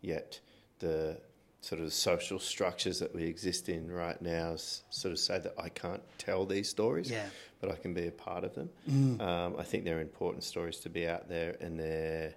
yet 0.00 0.40
the 0.78 1.18
sort 1.60 1.80
of 1.80 1.92
social 1.92 2.38
structures 2.38 2.98
that 3.00 3.14
we 3.14 3.24
exist 3.24 3.68
in 3.68 3.90
right 3.90 4.20
now 4.22 4.54
sort 4.56 5.12
of 5.12 5.18
say 5.18 5.38
that 5.38 5.54
I 5.58 5.68
can't 5.68 6.02
tell 6.18 6.46
these 6.46 6.68
stories, 6.68 7.10
Yeah. 7.10 7.26
but 7.60 7.70
I 7.70 7.74
can 7.76 7.92
be 7.92 8.06
a 8.06 8.12
part 8.12 8.44
of 8.44 8.54
them. 8.54 8.70
Mm. 8.88 9.20
Um, 9.20 9.56
I 9.58 9.62
think 9.64 9.84
they're 9.84 10.00
important 10.00 10.44
stories 10.44 10.78
to 10.80 10.88
be 10.88 11.06
out 11.08 11.28
there, 11.28 11.56
and 11.60 11.78
they're 11.78 12.34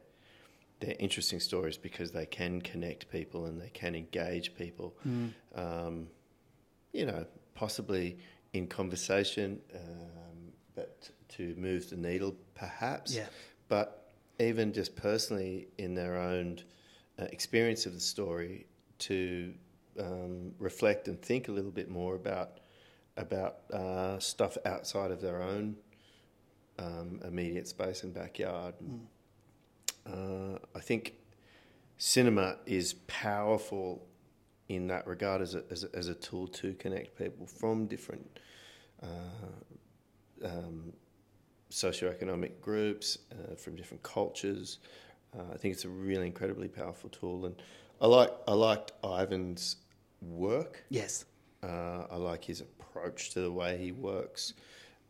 they're 0.80 0.96
interesting 1.00 1.40
stories 1.40 1.78
because 1.78 2.12
they 2.12 2.26
can 2.26 2.62
connect 2.62 3.10
people 3.12 3.46
and 3.46 3.62
they 3.62 3.70
can 3.70 3.96
engage 3.96 4.56
people. 4.56 4.96
Mm. 5.08 5.32
Um, 5.56 6.08
you 6.94 7.06
know, 7.06 7.26
possibly 7.54 8.18
in 8.54 8.68
conversation, 8.68 9.60
um, 9.76 10.54
but 10.76 11.10
to 11.30 11.54
move 11.58 11.90
the 11.90 11.98
needle, 11.98 12.36
perhaps. 12.56 13.16
Yeah. 13.16 13.28
But 13.68 14.12
even 14.40 14.74
just 14.74 14.96
personally 14.96 15.68
in 15.78 15.94
their 15.94 16.18
own 16.18 16.60
uh, 17.20 17.26
experience 17.26 17.86
of 17.86 17.94
the 17.94 18.00
story, 18.00 18.66
to 19.00 19.54
um, 20.00 20.52
reflect 20.60 21.08
and 21.08 21.22
think 21.22 21.48
a 21.48 21.52
little 21.52 21.72
bit 21.72 21.90
more 21.90 22.16
about 22.16 22.60
about 23.18 23.58
uh, 23.74 24.18
stuff 24.20 24.58
outside 24.66 25.12
of 25.12 25.20
their 25.20 25.42
own 25.42 25.76
um, 26.78 27.20
immediate 27.26 27.68
space 27.68 28.04
and 28.04 28.14
backyard. 28.14 28.74
Uh, 30.10 30.58
I 30.76 30.80
think 30.80 31.14
cinema 31.98 32.58
is 32.66 32.94
powerful 33.08 34.06
in 34.70 34.88
that 34.88 35.06
regard 35.08 35.42
as 35.42 35.56
a, 35.56 35.64
as 35.70 35.84
a, 35.84 35.90
as 35.96 36.08
a 36.08 36.16
tool 36.16 36.48
to 36.48 36.74
connect 36.76 37.18
people 37.18 37.46
from 37.46 37.86
different 37.88 38.40
uh, 39.04 39.08
um, 40.46 40.94
socioeconomic 41.72 42.60
groups, 42.62 43.20
uh, 43.32 43.56
from 43.56 43.76
different 43.76 44.02
cultures. 44.04 44.80
Uh, 45.38 45.54
I 45.54 45.58
think 45.58 45.74
it's 45.74 45.86
a 45.86 45.90
really 45.90 46.28
incredibly 46.28 46.68
powerful 46.68 47.10
tool, 47.10 47.46
and 47.46 47.56
I 48.02 48.08
like 48.08 48.32
I 48.48 48.54
liked 48.54 48.94
Ivan's 49.04 49.78
work. 50.22 50.84
Yes. 50.90 51.26
Uh, 51.62 52.06
I 52.10 52.16
like 52.16 52.44
his 52.44 52.62
approach 52.62 53.32
to 53.32 53.42
the 53.42 53.52
way 53.52 53.78
he 53.78 53.92
works, 53.92 54.54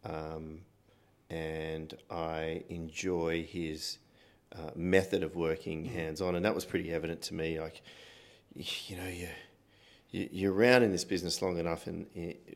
um, 0.04 0.62
and 1.30 1.96
I 2.10 2.64
enjoy 2.70 3.44
his 3.44 4.00
uh, 4.56 4.72
method 4.76 5.24
of 5.24 5.36
working 5.36 5.86
hands 5.86 6.22
on, 6.22 6.36
and 6.36 6.44
that 6.46 6.56
was 6.56 6.66
pretty 6.66 6.92
evident 6.92 7.22
to 7.24 7.34
me. 7.34 7.60
Like, 7.60 7.82
you 8.56 8.96
know, 8.98 9.08
you, 9.08 9.28
you 10.12 10.30
you're 10.32 10.54
around 10.54 10.84
in 10.84 10.92
this 10.92 11.04
business 11.04 11.42
long 11.42 11.58
enough, 11.58 11.88
and 11.88 12.08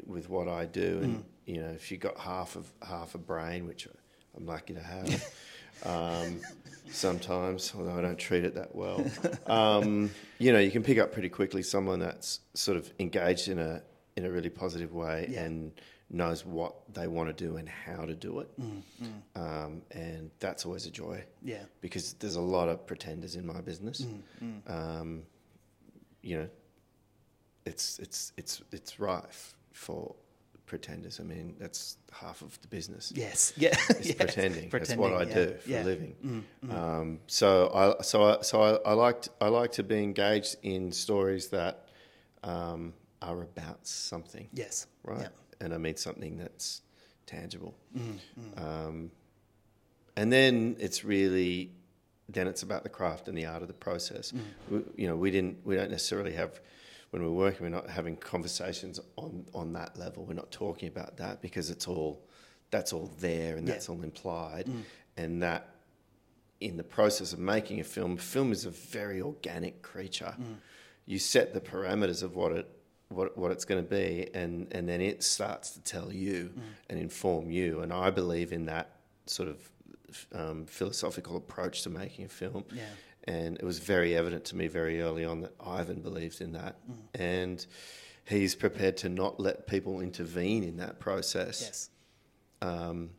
with 0.05 0.29
what 0.29 0.47
I 0.47 0.65
do, 0.65 1.00
and 1.03 1.23
you 1.45 1.62
know, 1.62 1.69
if 1.69 1.91
you 1.91 1.97
got 1.97 2.17
half 2.17 2.55
of 2.55 2.71
half 2.81 3.15
a 3.15 3.19
brain, 3.19 3.67
which 3.67 3.88
I'm 4.38 4.45
lucky 4.45 4.73
to 4.73 4.81
have. 4.83 5.33
Um, 5.85 6.39
sometimes, 6.91 7.73
although 7.75 7.97
I 7.97 8.01
don't 8.01 8.17
treat 8.17 8.45
it 8.45 8.55
that 8.55 8.73
well, 8.75 9.05
um, 9.47 10.12
you 10.38 10.53
know, 10.53 10.59
you 10.59 10.71
can 10.71 10.83
pick 10.83 10.97
up 10.97 11.12
pretty 11.12 11.29
quickly 11.29 11.63
someone 11.63 12.00
that's 12.00 12.39
sort 12.53 12.77
of 12.77 12.91
engaged 13.00 13.47
in 13.50 13.59
a 13.59 13.81
in 14.15 14.23
a 14.25 14.29
really 14.31 14.50
positive 14.50 14.93
way 14.93 15.27
Yeah. 15.31 15.43
and 15.43 15.71
knows 16.13 16.46
what 16.46 16.75
they 16.93 17.08
want 17.08 17.27
to 17.29 17.34
do 17.48 17.58
and 17.58 17.67
how 17.67 18.05
to 18.05 18.13
do 18.15 18.39
it, 18.39 18.50
um, 19.36 19.82
and 19.91 20.29
that's 20.39 20.65
always 20.65 20.86
a 20.86 20.91
joy 20.91 21.24
Yeah. 21.43 21.63
because 21.82 22.13
there's 22.13 22.36
a 22.36 22.41
lot 22.41 22.70
of 22.70 22.86
pretenders 22.86 23.36
in 23.36 23.46
my 23.46 23.62
business. 23.62 24.05
Um, 24.67 25.24
you 26.22 26.38
know, 26.38 26.50
it's 27.65 28.00
it's 28.00 28.32
it's 28.38 28.62
it's 28.72 29.00
rife 29.00 29.55
for 29.72 30.15
pretenders. 30.65 31.20
I 31.20 31.24
mean, 31.24 31.55
that's 31.60 31.98
half 32.12 32.41
of 32.41 32.60
the 32.62 32.67
business. 32.67 33.12
Yes. 33.15 33.53
Yeah. 33.58 33.75
It's 33.89 34.08
Yes. 34.08 34.15
pretending. 34.15 34.70
That's 34.70 34.96
what 34.96 35.13
I 35.13 35.24
yeah. 35.24 35.34
do 35.34 35.53
for 35.58 35.70
yeah. 35.70 35.84
a 35.84 35.86
living. 35.86 36.46
Um, 36.70 37.20
so 37.27 37.72
I 37.74 38.01
so 38.03 38.24
I, 38.24 38.41
so 38.41 38.62
I, 38.62 38.89
I 38.91 38.93
liked 38.93 39.29
I 39.41 39.48
like 39.50 39.72
to 39.74 39.84
be 39.84 39.98
engaged 40.03 40.55
in 40.63 40.91
stories 40.91 41.48
that 41.50 41.88
um, 42.43 42.93
are 43.22 43.41
about 43.41 43.86
something, 43.88 44.48
Yes. 44.53 44.88
right? 45.03 45.22
Yeah. 45.22 45.27
And 45.63 45.74
I 45.74 45.77
mean 45.77 45.96
something 45.96 46.38
that's 46.38 46.82
tangible. 47.25 47.75
Mm-hmm. 47.98 48.63
Um, 48.63 49.12
and 50.15 50.32
then 50.32 50.75
it's 50.79 51.03
really 51.03 51.72
then 52.29 52.48
it's 52.48 52.63
about 52.63 52.84
the 52.84 52.89
craft 52.89 53.27
and 53.27 53.38
the 53.38 53.46
art 53.46 53.62
of 53.62 53.67
the 53.67 53.74
process. 53.74 54.32
Mm. 54.32 54.39
We, 54.70 55.03
you 55.03 55.08
know, 55.08 55.15
we 55.15 55.32
didn't 55.32 55.65
we 55.65 55.75
don't 55.75 55.91
necessarily 55.91 56.34
have 56.34 56.60
when 57.12 57.22
we're 57.22 57.29
working, 57.29 57.62
we're 57.62 57.70
not 57.70 57.89
having 57.89 58.15
conversations 58.15 59.00
on 59.17 59.46
on 59.53 59.74
that 59.74 59.98
level. 59.98 60.25
We're 60.25 60.34
not 60.34 60.51
talking 60.51 60.88
about 60.88 61.17
that 61.17 61.41
because 61.41 61.70
it's 61.70 61.88
all 61.88 62.24
that's 62.72 62.93
all 62.93 63.12
there 63.20 63.55
and 63.58 63.67
Yeah. 63.67 63.74
that's 63.74 63.89
all 63.89 64.01
implied, 64.01 64.65
mm. 64.65 64.82
and 65.17 65.43
that 65.43 65.70
in 66.60 66.77
the 66.77 66.84
process 66.84 67.34
of 67.34 67.39
making 67.39 67.79
a 67.82 67.84
film, 67.84 68.15
film 68.17 68.51
is 68.51 68.65
a 68.65 68.70
very 68.70 69.22
organic 69.22 69.82
creature. 69.82 70.34
Mm. 70.39 70.55
You 71.05 71.20
set 71.20 71.53
the 71.53 71.60
parameters 71.60 72.24
of 72.24 72.36
what 72.36 72.53
it 72.53 72.70
what 73.10 73.38
what 73.38 73.51
it's 73.51 73.65
going 73.65 73.83
to 73.83 73.89
be, 73.89 74.29
and 74.33 74.67
and 74.74 74.88
then 74.88 75.01
it 75.01 75.24
starts 75.24 75.72
to 75.72 75.81
tell 75.81 76.12
you 76.12 76.51
and 76.89 77.00
inform 77.00 77.51
you. 77.51 77.81
And 77.81 77.91
I 77.93 78.10
believe 78.10 78.51
in 78.53 78.65
that 78.65 78.95
sort 79.25 79.50
of 79.50 79.69
um, 80.33 80.65
philosophical 80.65 81.38
approach 81.38 81.83
to 81.83 81.89
making 81.89 82.25
a 82.25 82.29
film. 82.29 82.65
Yeah. 82.74 82.83
And 83.25 83.55
it 83.57 83.63
was 83.63 83.79
very 83.79 84.17
evident 84.17 84.43
to 84.45 84.55
me 84.57 84.67
very 84.67 85.01
early 85.01 85.24
on 85.24 85.39
that 85.41 85.53
Ivan 85.65 86.01
believes 86.01 86.41
in 86.41 86.51
that, 86.53 86.75
and 87.15 87.65
he's 88.25 88.53
prepared 88.53 88.98
to 88.98 89.10
not 89.10 89.39
let 89.39 89.65
people 89.65 90.01
intervene 90.01 90.63
in 90.63 90.77
that 90.77 91.00
process 91.00 91.62
Yes. 91.62 91.89
um, 92.62 93.10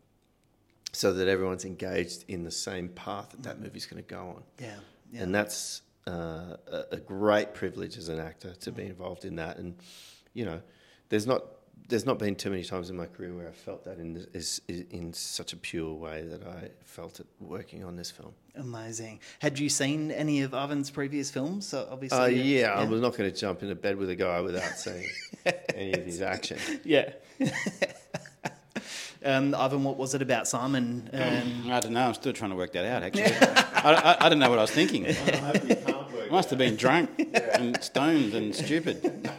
so 0.93 1.13
that 1.15 1.27
everyone's 1.27 1.65
engaged 1.65 2.25
in 2.29 2.45
the 2.45 2.51
same 2.51 2.89
path 2.91 3.31
that 3.31 3.43
that 3.45 3.61
movie's 3.61 3.87
going 3.87 4.03
to 4.03 4.09
go 4.09 4.21
on. 4.37 4.43
Yeah. 4.61 4.75
Yeah. 5.11 5.23
And 5.23 5.35
that's 5.35 5.81
uh, 6.07 6.57
a, 6.71 6.85
a 6.93 6.97
great 6.97 7.55
privilege 7.55 7.97
as 7.97 8.09
an 8.09 8.19
actor 8.21 8.55
to 8.55 8.73
be 8.73 8.85
involved 8.85 9.25
in 9.25 9.37
that. 9.37 9.59
And 9.59 9.77
you 10.33 10.45
know, 10.45 10.61
there's 11.09 11.27
not 11.27 11.45
there's 11.89 12.07
not 12.07 12.19
been 12.19 12.35
too 12.35 12.49
many 12.51 12.65
times 12.65 12.89
in 12.89 12.97
my 12.97 13.05
career 13.07 13.35
where 13.35 13.49
I 13.49 13.53
felt 13.53 13.85
that 13.85 13.99
in 13.99 14.27
is, 14.33 14.63
is 14.69 14.85
in 14.91 15.13
such 15.13 15.53
a 15.53 15.57
pure 15.57 15.93
way 15.93 16.23
that 16.23 16.43
I 16.47 16.71
felt 16.85 17.21
it 17.21 17.27
working 17.41 17.85
on 17.85 17.97
this 17.97 18.11
film. 18.11 18.33
Amazing. 18.57 19.21
Had 19.41 19.59
you 19.59 19.69
seen 19.69 20.11
any 20.11 20.43
of 20.43 20.55
Ivan's 20.55 20.91
previous 20.91 21.31
films? 21.31 21.67
So 21.67 21.87
obviously. 21.91 22.19
Uh, 22.19 22.27
you- 22.27 22.61
yeah, 22.61 22.73
I 22.73 22.85
was 22.85 23.01
not 23.03 23.17
going 23.17 23.31
to 23.31 23.37
jump 23.37 23.63
into 23.63 23.75
bed 23.75 23.97
with 23.97 24.09
a 24.09 24.17
guy 24.17 24.41
without 24.41 24.79
seeing 24.79 25.09
any 25.75 25.93
of 25.93 26.05
his 26.07 26.23
action. 26.23 26.59
Yeah. 26.85 27.11
um, 29.25 29.55
Ivan, 29.55 29.85
what 29.85 29.97
was 29.97 30.15
it 30.15 30.23
about 30.23 30.47
Simon? 30.49 31.11
Um, 31.13 31.71
I 31.71 31.81
don't 31.81 31.93
know. 31.93 32.07
I'm 32.07 32.15
still 32.15 32.33
trying 32.33 32.51
to 32.51 32.57
work 32.57 32.73
that 32.73 32.85
out. 32.87 33.03
Actually, 33.03 33.25
I, 33.75 33.93
I, 33.93 34.27
I 34.27 34.29
don't 34.29 34.39
know 34.39 34.49
what 34.51 34.59
I 34.59 34.63
was 34.63 34.71
thinking. 34.71 35.05
Must 36.35 36.51
have 36.51 36.59
been 36.59 36.75
drunk 36.75 37.11
and 37.55 37.81
stoned 37.81 38.35
and 38.35 38.53
stupid. 38.53 39.31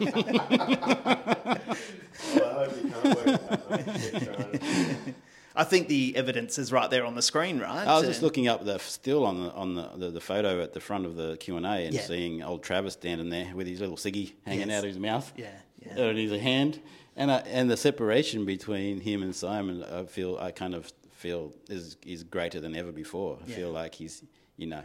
I 5.54 5.64
think 5.64 5.88
the 5.88 6.14
evidence 6.16 6.56
is 6.58 6.72
right 6.72 6.88
there 6.90 7.04
on 7.04 7.14
the 7.14 7.20
screen, 7.20 7.58
right? 7.58 7.86
I 7.86 7.98
was 7.98 8.06
just 8.06 8.22
looking 8.22 8.48
up 8.48 8.64
the 8.64 8.78
still 8.78 9.26
on 9.26 9.42
the 9.42 9.52
on 9.52 9.74
the, 9.74 9.90
the, 9.96 10.10
the 10.12 10.20
photo 10.22 10.62
at 10.62 10.72
the 10.72 10.80
front 10.80 11.04
of 11.04 11.16
the 11.16 11.36
Q 11.36 11.58
and 11.58 11.66
A 11.66 11.84
and 11.84 11.94
Yeah. 11.94 12.00
seeing 12.00 12.42
old 12.42 12.62
Travis 12.62 12.94
standing 12.94 13.28
there 13.28 13.54
with 13.54 13.66
his 13.66 13.78
little 13.80 13.96
ciggy 13.96 14.32
hanging 14.46 14.68
Yes. 14.70 14.78
out 14.78 14.84
of 14.84 14.88
his 14.88 14.98
mouth. 14.98 15.30
Yeah, 15.36 15.48
yeah. 15.84 15.96
Uh, 15.98 16.08
and 16.08 16.18
his 16.18 16.40
hand, 16.40 16.80
and 17.14 17.30
I, 17.30 17.40
and 17.40 17.70
the 17.70 17.76
separation 17.76 18.46
between 18.46 19.00
him 19.00 19.22
and 19.22 19.36
Simon, 19.36 19.84
I 19.84 20.04
feel 20.06 20.38
I 20.38 20.50
kind 20.50 20.74
of 20.74 20.90
feel 21.12 21.52
is 21.68 21.98
is 22.06 22.24
greater 22.24 22.58
than 22.58 22.74
ever 22.74 22.92
before. 22.92 23.38
I 23.44 23.50
Yeah. 23.50 23.56
feel 23.56 23.70
like 23.72 23.94
he's 23.94 24.24
you 24.56 24.66
know 24.66 24.82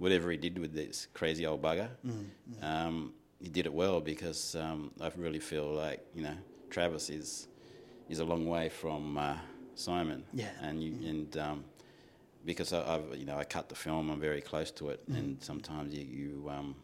whatever 0.00 0.30
he 0.30 0.36
did 0.36 0.58
with 0.58 0.72
this 0.74 1.06
crazy 1.14 1.44
old 1.46 1.62
bugger, 1.62 1.90
Mm, 2.04 2.24
um, 2.62 3.12
he 3.38 3.48
did 3.48 3.64
it 3.66 3.72
well 3.72 4.00
because 4.00 4.54
um, 4.56 4.90
I 5.00 5.10
really 5.16 5.38
feel 5.40 5.68
like 5.84 6.00
you 6.16 6.22
know 6.22 6.36
Travis 6.70 7.08
is 7.10 7.48
is 8.08 8.18
a 8.18 8.24
long 8.24 8.44
way 8.48 8.68
from 8.68 9.16
uh, 9.16 9.36
Simon. 9.74 10.24
Yeah. 10.34 10.50
and 10.66 10.82
you 10.82 10.92
and 11.08 11.36
um, 11.36 11.64
because 12.44 12.72
I, 12.72 12.80
I've 12.94 13.08
you 13.20 13.26
know 13.26 13.36
I 13.38 13.44
cut 13.44 13.68
the 13.68 13.74
film, 13.74 14.10
I'm 14.10 14.20
very 14.20 14.40
close 14.42 14.70
to 14.72 14.90
it, 14.90 15.00
and 15.08 15.36
sometimes 15.42 15.94
you, 15.94 16.04
you 16.20 16.50
um, 16.56 16.74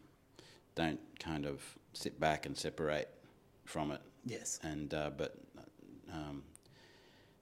don't 0.74 1.00
kind 1.18 1.44
of 1.46 1.62
sit 1.92 2.18
back 2.20 2.46
and 2.46 2.56
separate 2.56 3.08
from 3.64 3.90
it. 3.92 4.00
Yes. 4.24 4.60
And 4.62 4.92
uh, 4.94 5.10
but 5.16 5.32
um, 6.12 6.42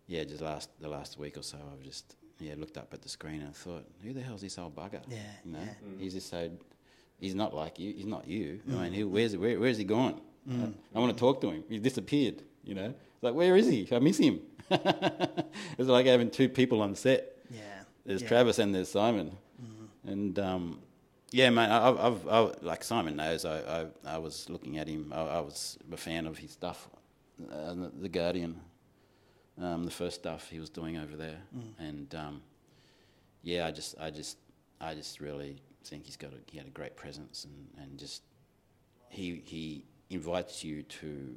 yeah, 0.07 0.25
just 0.25 0.41
last 0.41 0.69
the 0.81 0.89
last 0.89 1.19
week 1.19 1.37
or 1.37 1.43
so, 1.43 1.59
I've 1.73 1.83
just 1.85 2.17
yeah 2.39 2.55
looked 2.59 2.77
up 2.77 2.93
at 2.93 3.03
the 3.03 3.09
screen 3.09 3.43
and 3.43 3.55
thought, 3.55 3.85
who 4.03 4.13
the 4.13 4.21
hell's 4.21 4.41
this 4.43 4.59
old 4.59 4.75
bugger? 4.75 5.01
Yeah, 5.09 5.19
you 5.45 5.53
know, 5.53 5.59
yeah. 5.61 5.99
he's 5.99 6.15
just 6.15 6.29
so 6.31 6.51
he's 7.19 7.35
not 7.35 7.55
like 7.55 7.79
you. 7.79 7.93
He's 7.95 8.07
not 8.07 8.27
you. 8.27 8.61
I 8.69 8.73
mean, 8.73 8.93
he, 8.93 9.05
where's 9.05 9.37
where, 9.37 9.59
where's 9.59 9.79
he 9.79 9.85
gone? 9.85 10.21
I, 10.51 10.69
I 10.95 10.99
want 10.99 11.13
to 11.15 11.19
talk 11.19 11.41
to 11.41 11.51
him. 11.51 11.65
He 11.69 11.79
disappeared. 11.79 12.43
You 12.65 12.75
know, 12.75 12.87
it's 13.15 13.23
like 13.23 13.35
where 13.35 13.57
is 13.57 13.67
he? 13.67 13.89
I 13.93 13.99
miss 13.99 14.19
him. 14.19 14.41
it's 14.71 15.89
like 15.89 16.07
having 16.07 16.31
two 16.31 16.49
people 16.49 16.83
on 16.83 16.95
set. 16.95 17.37
Yeah. 17.51 17.61
There's 18.07 18.23
yeah. 18.23 18.29
Travis 18.29 18.59
and 18.59 18.75
there's 18.75 18.91
Simon, 18.91 19.37
and 20.07 20.39
um, 20.39 20.81
yeah, 21.31 21.51
man, 21.51 21.71
I- 21.73 22.07
I've, 22.07 22.29
I've, 22.29 22.63
like 22.63 22.85
Simon 22.85 23.17
knows. 23.17 23.45
I, 23.45 23.59
I, 23.81 23.87
I 24.07 24.19
was 24.19 24.49
looking 24.51 24.79
at 24.79 24.87
him. 24.87 25.13
I, 25.15 25.21
I 25.21 25.41
was 25.41 25.79
a 25.91 25.97
fan 25.97 26.27
of 26.27 26.39
his 26.39 26.53
stuff, 26.53 26.89
uh, 27.51 27.75
the 28.01 28.09
Guardian, 28.09 28.61
um, 29.61 29.85
the 29.85 29.91
first 29.91 30.17
stuff 30.17 30.49
he 30.51 30.59
was 30.59 30.71
doing 30.71 30.97
over 30.97 31.17
there, 31.17 31.39
and 31.79 32.15
um, 32.15 32.43
yeah, 33.43 33.67
I 33.67 33.71
just, 33.71 33.95
I 34.01 34.11
just, 34.11 34.39
I 34.81 34.95
just 34.95 35.21
really 35.21 35.61
think 35.85 36.07
he's 36.07 36.17
got 36.17 36.33
a, 36.33 36.37
he 36.51 36.59
had 36.59 36.67
a 36.67 36.71
great 36.71 36.97
presence, 36.97 37.45
and, 37.45 37.85
and 37.85 37.99
just 37.99 38.23
he 39.11 39.43
he 39.45 39.85
invites 40.11 40.65
you 40.65 40.83
to 40.83 41.37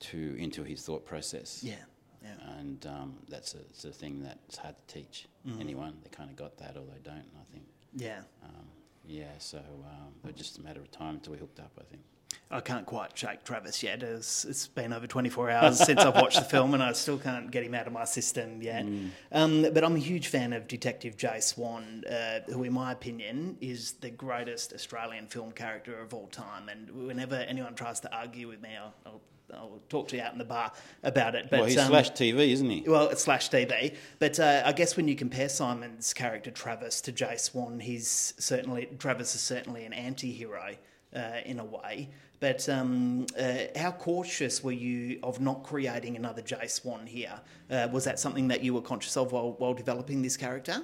to 0.00 0.36
into 0.38 0.62
his 0.64 0.82
thought 0.82 1.04
process. 1.06 1.62
Yeah. 1.62 1.74
Yeah. 2.22 2.58
And 2.58 2.86
um, 2.86 3.16
that's 3.28 3.54
a, 3.54 3.58
it's 3.58 3.84
a 3.84 3.90
thing 3.90 4.22
that's 4.22 4.56
hard 4.56 4.74
to 4.88 4.94
teach 4.94 5.26
anyone. 5.60 5.98
They 6.02 6.08
kind 6.08 6.30
of 6.30 6.36
got 6.36 6.56
that, 6.58 6.74
or 6.76 6.84
they 6.86 7.00
don't. 7.02 7.26
I 7.38 7.44
think. 7.52 7.64
Yeah. 7.94 8.20
Um, 8.42 8.64
yeah. 9.06 9.36
So 9.38 9.58
um, 9.58 10.14
it's 10.26 10.38
just 10.38 10.56
a 10.58 10.62
matter 10.62 10.80
of 10.80 10.90
time 10.90 11.16
until 11.16 11.32
we 11.34 11.38
hooked 11.38 11.60
up. 11.60 11.72
I 11.78 11.84
think. 11.84 12.02
I 12.50 12.60
can't 12.60 12.86
quite 12.86 13.18
shake 13.18 13.42
Travis 13.42 13.82
yet. 13.82 14.02
It's, 14.02 14.44
it's 14.44 14.68
been 14.68 14.92
over 14.92 15.08
24 15.08 15.50
hours 15.50 15.78
since 15.84 16.00
I've 16.00 16.14
watched 16.14 16.38
the 16.38 16.44
film, 16.44 16.74
and 16.74 16.82
I 16.82 16.92
still 16.92 17.18
can't 17.18 17.50
get 17.50 17.64
him 17.64 17.74
out 17.74 17.88
of 17.88 17.92
my 17.92 18.04
system 18.04 18.62
yet. 18.62 18.86
Um, 19.32 19.62
but 19.72 19.82
I'm 19.82 19.96
a 19.96 20.00
huge 20.00 20.28
fan 20.28 20.52
of 20.52 20.68
Detective 20.68 21.16
Jay 21.16 21.40
Swan, 21.40 22.04
uh, 22.08 22.40
who, 22.52 22.62
in 22.62 22.72
my 22.72 22.92
opinion, 22.92 23.56
is 23.60 23.94
the 23.94 24.10
greatest 24.10 24.72
Australian 24.72 25.26
film 25.26 25.50
character 25.50 25.98
of 25.98 26.14
all 26.14 26.28
time. 26.28 26.68
And 26.68 27.08
whenever 27.08 27.34
anyone 27.34 27.74
tries 27.74 27.98
to 28.00 28.16
argue 28.16 28.46
with 28.46 28.62
me, 28.62 28.70
I'll, 28.80 28.94
I'll, 29.04 29.20
I'll 29.52 29.80
talk 29.88 30.08
to 30.08 30.16
you 30.16 30.22
out 30.22 30.32
in 30.32 30.38
the 30.38 30.44
bar 30.44 30.70
about 31.02 31.34
it. 31.34 31.48
But 31.50 31.60
well, 31.60 31.68
he's 31.68 31.78
um, 31.78 31.88
slash 31.88 32.12
TV, 32.12 32.52
isn't 32.52 32.70
he? 32.70 32.84
well, 32.86 33.08
it's 33.08 33.22
slash 33.22 33.50
TV. 33.50 33.96
But 34.20 34.38
uh, 34.38 34.62
I 34.64 34.72
guess 34.72 34.96
when 34.96 35.08
you 35.08 35.16
compare 35.16 35.48
Simon's 35.48 36.14
character 36.14 36.52
Travis 36.52 37.00
to 37.00 37.10
Jay 37.10 37.36
Swan, 37.36 37.80
he's 37.80 38.34
certainly 38.38 38.88
Travis 38.98 39.34
is 39.34 39.40
certainly 39.40 39.84
an 39.86 39.92
anti-hero 39.92 40.76
uh, 41.14 41.40
in 41.44 41.58
a 41.60 41.64
way. 41.64 42.10
But 42.40 42.68
um, 42.68 43.26
uh, 43.38 43.54
how 43.76 43.92
cautious 43.92 44.62
were 44.62 44.72
you 44.72 45.18
of 45.22 45.40
not 45.40 45.62
creating 45.62 46.16
another 46.16 46.42
Jay 46.42 46.66
Swan 46.66 47.06
here? 47.06 47.40
Uh, 47.70 47.88
was 47.90 48.04
that 48.04 48.18
something 48.18 48.48
that 48.48 48.62
you 48.62 48.74
were 48.74 48.82
conscious 48.82 49.16
of 49.16 49.32
while, 49.32 49.52
while 49.58 49.72
developing 49.74 50.20
this 50.20 50.36
character? 50.36 50.82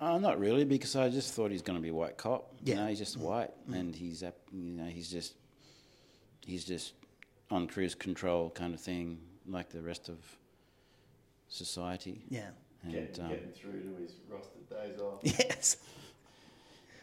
Uh, 0.00 0.18
not 0.18 0.38
really, 0.38 0.64
because 0.64 0.94
I 0.94 1.08
just 1.08 1.32
thought 1.32 1.50
he's 1.50 1.62
going 1.62 1.78
to 1.78 1.82
be 1.82 1.88
a 1.88 1.94
white 1.94 2.18
cop. 2.18 2.52
Yeah. 2.62 2.74
You 2.74 2.80
know, 2.80 2.86
he's 2.88 2.98
just 2.98 3.16
white, 3.16 3.50
and 3.72 3.94
he's 3.94 4.22
ap- 4.22 4.34
you 4.52 4.72
know 4.74 4.84
he's 4.84 5.10
just 5.10 5.34
he's 6.44 6.64
just 6.64 6.92
on 7.50 7.66
cruise 7.66 7.94
control 7.94 8.50
kind 8.50 8.74
of 8.74 8.80
thing, 8.80 9.18
like 9.48 9.70
the 9.70 9.80
rest 9.80 10.10
of 10.10 10.18
society. 11.48 12.24
Yeah. 12.28 12.50
And 12.82 12.92
Get, 12.92 13.18
um, 13.20 13.28
getting 13.30 13.50
through 13.52 13.80
to 13.80 14.02
his 14.02 14.12
rostered 14.30 14.68
days 14.68 15.00
off. 15.00 15.20
Yes. 15.22 15.78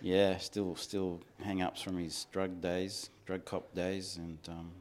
Yeah, 0.03 0.37
still 0.37 0.75
still 0.75 1.21
hang 1.41 1.61
ups 1.61 1.81
from 1.81 1.97
his 1.97 2.25
drug 2.33 2.59
days, 2.59 3.09
drug 3.25 3.45
cop 3.45 3.73
days, 3.73 4.17
and 4.17 4.37
um, 4.49 4.71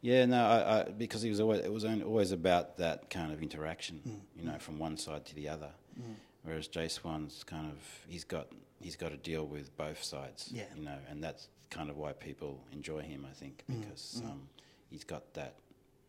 yeah, 0.00 0.26
no, 0.26 0.44
I, 0.44 0.80
I, 0.80 0.84
because 0.90 1.22
he 1.22 1.30
was 1.30 1.38
always 1.38 1.60
it 1.64 1.72
was 1.72 1.84
always 1.84 2.32
about 2.32 2.76
that 2.78 3.08
kind 3.08 3.32
of 3.32 3.40
interaction, 3.40 4.00
Mm. 4.06 4.20
you 4.36 4.44
know, 4.50 4.58
from 4.58 4.80
one 4.80 4.96
side 4.96 5.24
to 5.26 5.34
the 5.34 5.48
other. 5.48 5.70
Whereas 6.42 6.66
Jay 6.68 6.88
Swan's 6.88 7.44
kind 7.44 7.66
of 7.70 7.78
he's 8.08 8.24
got 8.24 8.48
he's 8.80 8.96
got 8.96 9.10
to 9.10 9.16
deal 9.16 9.46
with 9.46 9.76
both 9.76 10.02
sides, 10.02 10.50
Yeah. 10.52 10.64
you 10.76 10.82
know, 10.84 10.98
and 11.08 11.22
that's 11.22 11.48
kind 11.70 11.88
of 11.88 11.96
why 11.96 12.12
people 12.12 12.60
enjoy 12.72 13.00
him, 13.02 13.24
I 13.30 13.34
think, 13.34 13.62
Mm, 13.70 13.80
because 13.80 14.22
Um, 14.24 14.48
he's 14.90 15.04
got 15.04 15.34
that 15.34 15.54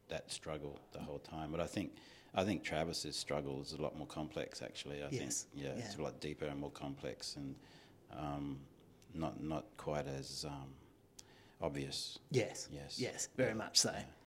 that 0.07 0.31
struggle 0.31 0.79
the 0.91 0.99
whole 0.99 1.19
time. 1.19 1.51
But 1.51 1.59
I 1.61 1.67
think 1.67 1.91
I 2.33 2.43
think 2.45 2.63
Travis's 2.63 3.15
struggle 3.15 3.61
is 3.61 3.73
a 3.73 3.81
lot 3.81 3.95
more 3.95 4.07
complex, 4.07 4.61
actually. 4.63 5.03
I 5.03 5.09
Yes, 5.11 5.45
think, 5.51 5.65
yeah, 5.65 5.71
it's 5.83 5.97
a 5.97 6.01
lot 6.01 6.19
deeper 6.19 6.45
and 6.45 6.59
more 6.59 6.71
complex, 6.71 7.35
and 7.35 7.55
um, 8.17 8.59
not 9.13 9.41
not 9.41 9.65
quite 9.77 10.07
as 10.07 10.45
um, 10.47 10.73
obvious. 11.61 12.19
Yes. 12.31 12.67
Yes. 12.71 12.99
Yes. 12.99 13.29
Very 13.35 13.53
much 13.53 13.77
so. 13.77 13.93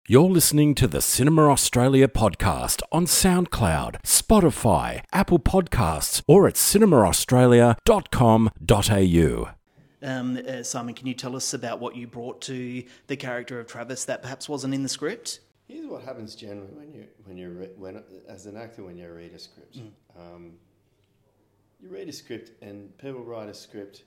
You're 0.08 0.30
listening 0.30 0.74
to 0.76 0.88
the 0.88 1.00
Cinema 1.00 1.48
Australia 1.50 2.08
podcast 2.08 2.82
on 2.90 3.06
SoundCloud, 3.06 4.02
Spotify, 4.02 5.04
Apple 5.12 5.38
Podcasts, 5.38 6.22
or 6.26 6.48
at 6.48 6.54
cinemaaustralia.com.au. 6.54 9.50
Um, 10.02 10.38
uh, 10.48 10.62
Simon, 10.62 10.94
can 10.94 11.06
you 11.06 11.14
tell 11.14 11.36
us 11.36 11.54
about 11.54 11.78
what 11.78 11.94
you 11.94 12.06
brought 12.06 12.40
to 12.42 12.82
the 13.06 13.16
character 13.16 13.60
of 13.60 13.66
Travis 13.66 14.04
that 14.06 14.22
perhaps 14.22 14.48
wasn't 14.48 14.74
in 14.74 14.82
the 14.82 14.88
script? 14.88 15.40
Here's 15.68 15.86
what 15.86 16.02
happens 16.02 16.34
generally 16.34 16.72
when 16.72 16.92
you 16.92 17.06
when 17.24 17.36
you 17.36 17.50
re- 17.50 17.70
when 17.76 18.02
as 18.28 18.46
an 18.46 18.56
actor 18.56 18.82
when 18.82 18.96
you 18.96 19.12
read 19.12 19.32
a 19.32 19.38
script. 19.38 19.78
Mm. 19.78 19.90
Um, 20.18 20.52
you 21.82 21.88
read 21.88 22.08
a 22.08 22.12
script 22.12 22.50
and 22.62 22.96
people 22.98 23.22
write 23.22 23.48
a 23.48 23.54
script, 23.54 24.02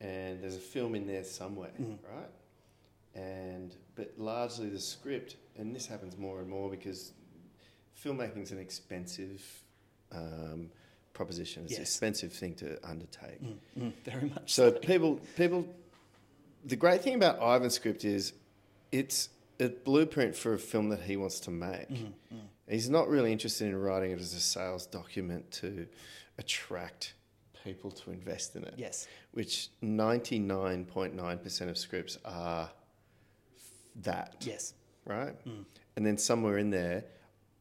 and 0.00 0.42
there's 0.42 0.56
a 0.56 0.60
film 0.60 0.94
in 0.94 1.06
there 1.06 1.24
somewhere, 1.24 1.72
Mm. 1.80 1.98
right? 2.14 2.30
And 3.14 3.74
but 3.96 4.12
largely 4.18 4.68
the 4.68 4.80
script, 4.80 5.36
and 5.56 5.74
this 5.74 5.86
happens 5.86 6.16
more 6.16 6.40
and 6.40 6.48
more 6.48 6.70
because 6.70 7.12
filmmaking 8.02 8.42
is 8.42 8.52
an 8.52 8.58
expensive 8.58 9.44
um, 10.12 10.70
proposition. 11.12 11.64
It's 11.64 11.76
an 11.76 11.82
expensive 11.82 12.32
thing 12.32 12.54
to 12.56 12.78
undertake. 12.88 13.40
Mm, 13.78 13.92
very 14.04 14.30
much 14.30 14.52
So 14.54 14.70
people, 14.72 15.20
people, 15.36 15.66
the 16.64 16.76
great 16.76 17.02
thing 17.02 17.14
about 17.14 17.36
Ivan's 17.42 17.74
script 17.74 18.04
is 18.04 18.32
it's 18.92 19.28
a 19.58 19.68
blueprint 19.68 20.34
for 20.34 20.54
a 20.54 20.58
film 20.58 20.88
that 20.90 21.02
he 21.02 21.16
wants 21.16 21.40
to 21.40 21.50
make. 21.50 21.88
He's 22.68 22.88
not 22.88 23.08
really 23.08 23.32
interested 23.32 23.66
in 23.68 23.76
writing 23.76 24.12
it 24.12 24.20
as 24.20 24.32
a 24.32 24.40
sales 24.40 24.86
document 24.86 25.50
to 25.52 25.86
attract 26.40 27.14
people 27.62 27.90
to 27.90 28.10
invest 28.10 28.56
in 28.56 28.64
it. 28.64 28.74
Yes. 28.76 29.06
Which 29.32 29.68
ninety 29.80 30.38
nine 30.38 30.84
point 30.84 31.14
nine 31.14 31.38
percent 31.38 31.70
of 31.70 31.78
scripts 31.78 32.18
are 32.24 32.70
that 34.02 34.36
Yes. 34.40 34.74
right? 35.04 35.36
Mm. 35.46 35.64
And 35.96 36.06
then 36.06 36.16
somewhere 36.18 36.58
in 36.58 36.70
there, 36.70 37.04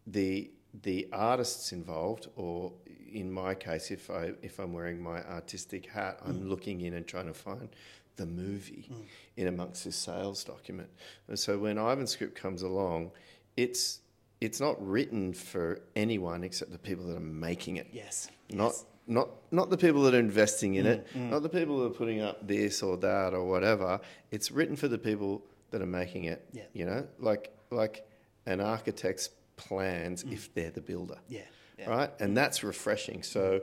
the 0.08 0.52
the 0.84 1.08
artists 1.12 1.72
involved, 1.74 2.28
or 2.36 2.72
in 3.12 3.32
my 3.32 3.54
case, 3.56 3.92
if 3.92 4.10
I 4.10 4.34
if 4.42 4.60
I'm 4.60 4.74
wearing 4.74 5.02
my 5.02 5.20
artistic 5.24 5.88
hat, 5.88 6.20
I'm 6.26 6.40
mm. 6.42 6.50
looking 6.50 6.82
in 6.82 6.94
and 6.94 7.06
trying 7.06 7.28
to 7.28 7.34
find 7.34 7.70
the 8.16 8.26
movie 8.26 8.88
mm. 8.92 9.04
in 9.38 9.48
amongst 9.48 9.86
this 9.86 9.96
sales 9.96 10.44
document. 10.44 10.90
And 11.28 11.38
so 11.38 11.58
when 11.58 11.78
Ivan's 11.78 12.12
script 12.12 12.36
comes 12.36 12.62
along, 12.62 13.12
it's 13.58 14.02
it's 14.42 14.60
not 14.60 14.76
written 14.86 15.34
for 15.34 15.82
anyone 15.96 16.44
except 16.44 16.72
the 16.72 16.78
people 16.78 17.06
that 17.08 17.18
are 17.18 17.22
making 17.22 17.78
it. 17.78 17.88
Yes. 17.92 18.30
Not 18.52 18.72
Yes. 18.72 18.86
not 19.08 19.30
not 19.52 19.70
the 19.70 19.78
people 19.78 20.04
that 20.04 20.14
are 20.14 20.20
investing 20.20 20.76
in 20.76 20.86
it, 20.86 21.08
mm, 21.14 21.28
mm. 21.28 21.30
not 21.30 21.44
the 21.44 21.50
people 21.50 21.80
that 21.80 21.88
are 21.88 21.96
putting 21.96 22.22
up 22.22 22.48
this 22.48 22.82
or 22.82 22.98
that 22.98 23.34
or 23.34 23.46
whatever. 23.46 24.00
It's 24.32 24.52
written 24.52 24.76
for 24.76 24.88
the 24.88 24.98
people 24.98 25.44
that 25.72 25.82
are 25.82 25.88
making 25.88 26.26
it. 26.26 26.48
Yeah. 26.54 26.64
You 26.74 26.86
know, 26.86 27.08
like 27.20 27.54
like 27.70 28.08
an 28.46 28.62
architect's 28.62 29.30
plans 29.58 30.24
mm. 30.24 30.34
if 30.34 30.54
they're 30.54 30.72
the 30.72 30.82
builder. 30.82 31.18
Yeah. 31.28 31.42
yeah. 31.78 31.90
Right? 31.90 32.12
And 32.20 32.36
that's 32.36 32.64
refreshing. 32.64 33.24
So 33.24 33.62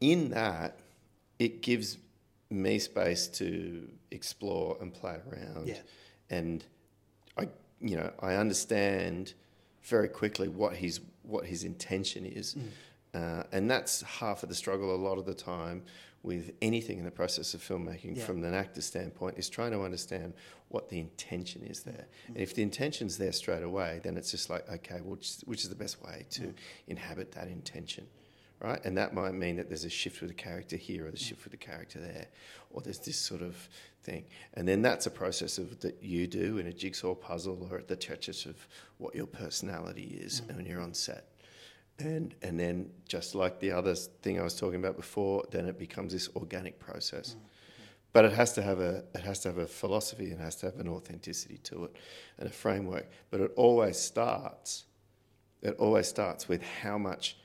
in 0.00 0.30
that 0.30 0.78
it 1.38 1.62
gives 1.62 1.98
me 2.50 2.78
space 2.78 3.26
to 3.26 3.88
explore 4.10 4.76
and 4.80 4.92
play 4.92 5.18
around. 5.26 5.66
Yeah. 5.66 5.78
And 6.28 6.62
I 7.38 7.48
you 7.80 7.96
know, 7.96 8.12
I 8.20 8.34
understand 8.34 9.32
very 9.84 10.08
quickly 10.08 10.48
what 10.48 10.76
his 10.76 11.00
what 11.22 11.46
his 11.46 11.64
intention 11.64 12.26
is. 12.26 12.54
Mm. 12.54 12.68
Uh, 13.14 13.42
and 13.52 13.70
that's 13.70 14.02
half 14.02 14.42
of 14.42 14.48
the 14.48 14.54
struggle 14.54 14.94
a 14.94 14.96
lot 14.96 15.18
of 15.18 15.24
the 15.24 15.34
time 15.34 15.84
with 16.22 16.52
anything 16.62 16.98
in 16.98 17.04
the 17.04 17.10
process 17.10 17.54
of 17.54 17.60
filmmaking 17.60 18.16
Yeah. 18.16 18.24
from 18.24 18.42
an 18.42 18.54
actor 18.54 18.80
standpoint 18.80 19.38
is 19.38 19.48
trying 19.48 19.72
to 19.72 19.82
understand 19.82 20.32
what 20.68 20.88
the 20.88 20.98
intention 20.98 21.62
is 21.62 21.80
mm. 21.80 21.84
there. 21.84 22.06
Mm. 22.24 22.28
And 22.28 22.38
if 22.38 22.54
the 22.54 22.62
intention's 22.62 23.18
there 23.18 23.32
straight 23.32 23.62
away, 23.62 24.00
then 24.02 24.16
it's 24.16 24.30
just 24.30 24.50
like, 24.50 24.68
okay, 24.68 25.00
which, 25.02 25.36
which 25.44 25.62
is 25.62 25.68
the 25.68 25.76
best 25.76 26.02
way 26.02 26.26
to 26.30 26.54
inhabit 26.88 27.32
that 27.32 27.48
intention? 27.48 28.06
Right? 28.58 28.82
And 28.84 28.96
that 28.96 29.12
might 29.12 29.34
mean 29.34 29.56
that 29.56 29.68
there's 29.68 29.84
a 29.84 29.90
shift 29.90 30.22
with 30.22 30.30
the 30.30 30.34
character 30.34 30.76
here 30.76 31.06
or 31.06 31.10
the 31.10 31.18
shift 31.18 31.44
with 31.44 31.50
the 31.50 31.58
character 31.58 32.00
there, 32.00 32.28
or 32.70 32.80
there's 32.80 33.00
this 33.00 33.18
sort 33.18 33.42
of 33.42 33.68
thing. 34.04 34.24
And 34.54 34.66
then 34.68 34.82
that's 34.82 35.06
a 35.06 35.10
process 35.10 35.58
of 35.58 35.80
that 35.80 36.02
you 36.02 36.26
do 36.26 36.58
in 36.58 36.66
a 36.66 36.72
jigsaw 36.72 37.14
puzzle 37.14 37.68
or 37.70 37.78
at 37.78 37.88
the 37.88 37.96
touches 37.96 38.46
of 38.46 38.56
what 38.98 39.14
your 39.14 39.26
personality 39.26 40.18
is 40.22 40.40
mm. 40.40 40.56
when 40.56 40.66
you're 40.66 40.80
on 40.80 40.94
set. 40.94 41.28
And 41.98 42.34
and 42.42 42.58
then 42.58 42.90
just 43.08 43.34
like 43.34 43.60
the 43.60 43.72
other 43.72 43.94
thing 43.94 44.40
I 44.40 44.42
was 44.42 44.58
talking 44.58 44.80
about 44.80 44.96
before, 44.96 45.44
then 45.50 45.66
it 45.66 45.78
becomes 45.78 46.12
this 46.12 46.28
organic 46.36 46.78
process. 46.78 47.34
Mm. 47.34 47.50
But 48.12 48.24
it 48.24 48.32
has 48.32 48.52
to 48.54 48.62
have 48.62 48.80
a 48.80 49.04
it 49.14 49.20
has 49.22 49.40
to 49.40 49.48
have 49.48 49.58
a 49.58 49.66
philosophy 49.66 50.30
and 50.30 50.40
has 50.40 50.56
to 50.56 50.66
have 50.66 50.78
an 50.78 50.88
authenticity 50.88 51.58
to 51.64 51.84
it 51.84 51.96
and 52.38 52.48
a 52.48 52.52
framework. 52.52 53.08
But 53.30 53.40
it 53.40 53.52
always 53.56 53.98
starts 53.98 54.84
it 55.64 55.76
always 55.78 56.06
starts 56.06 56.46
with 56.46 56.62
how 56.62 56.98
much 56.98 57.36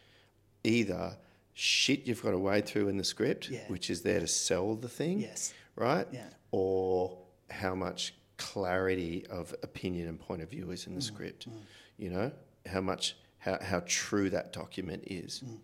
either 0.64 1.18
shit 1.54 2.06
you've 2.06 2.22
got 2.22 2.32
to 2.32 2.38
wade 2.38 2.66
through 2.66 2.90
in 2.90 2.98
the 2.98 3.04
script, 3.04 3.50
Yeah. 3.50 3.68
which 3.68 3.90
is 3.90 4.02
there 4.02 4.20
to 4.20 4.28
sell 4.28 4.76
the 4.76 4.90
thing, 4.90 5.20
Yes. 5.22 5.54
Right? 5.80 6.08
Yeah. 6.12 6.28
Or 6.52 7.18
how 7.50 7.74
much 7.74 8.14
clarity 8.38 9.26
of 9.30 9.54
opinion 9.64 10.08
and 10.08 10.20
point 10.20 10.42
of 10.42 10.50
view 10.50 10.70
is 10.72 10.86
in 10.86 10.94
the 10.94 11.02
mm. 11.02 11.04
script. 11.04 11.50
Mm. 11.50 11.54
You 11.98 12.10
know, 12.10 12.32
how 12.68 12.82
much 12.82 13.16
how, 13.40 13.58
how 13.62 13.82
true 13.86 14.30
that 14.30 14.54
document 14.54 15.04
is. 15.08 15.44
Mm. 15.46 15.58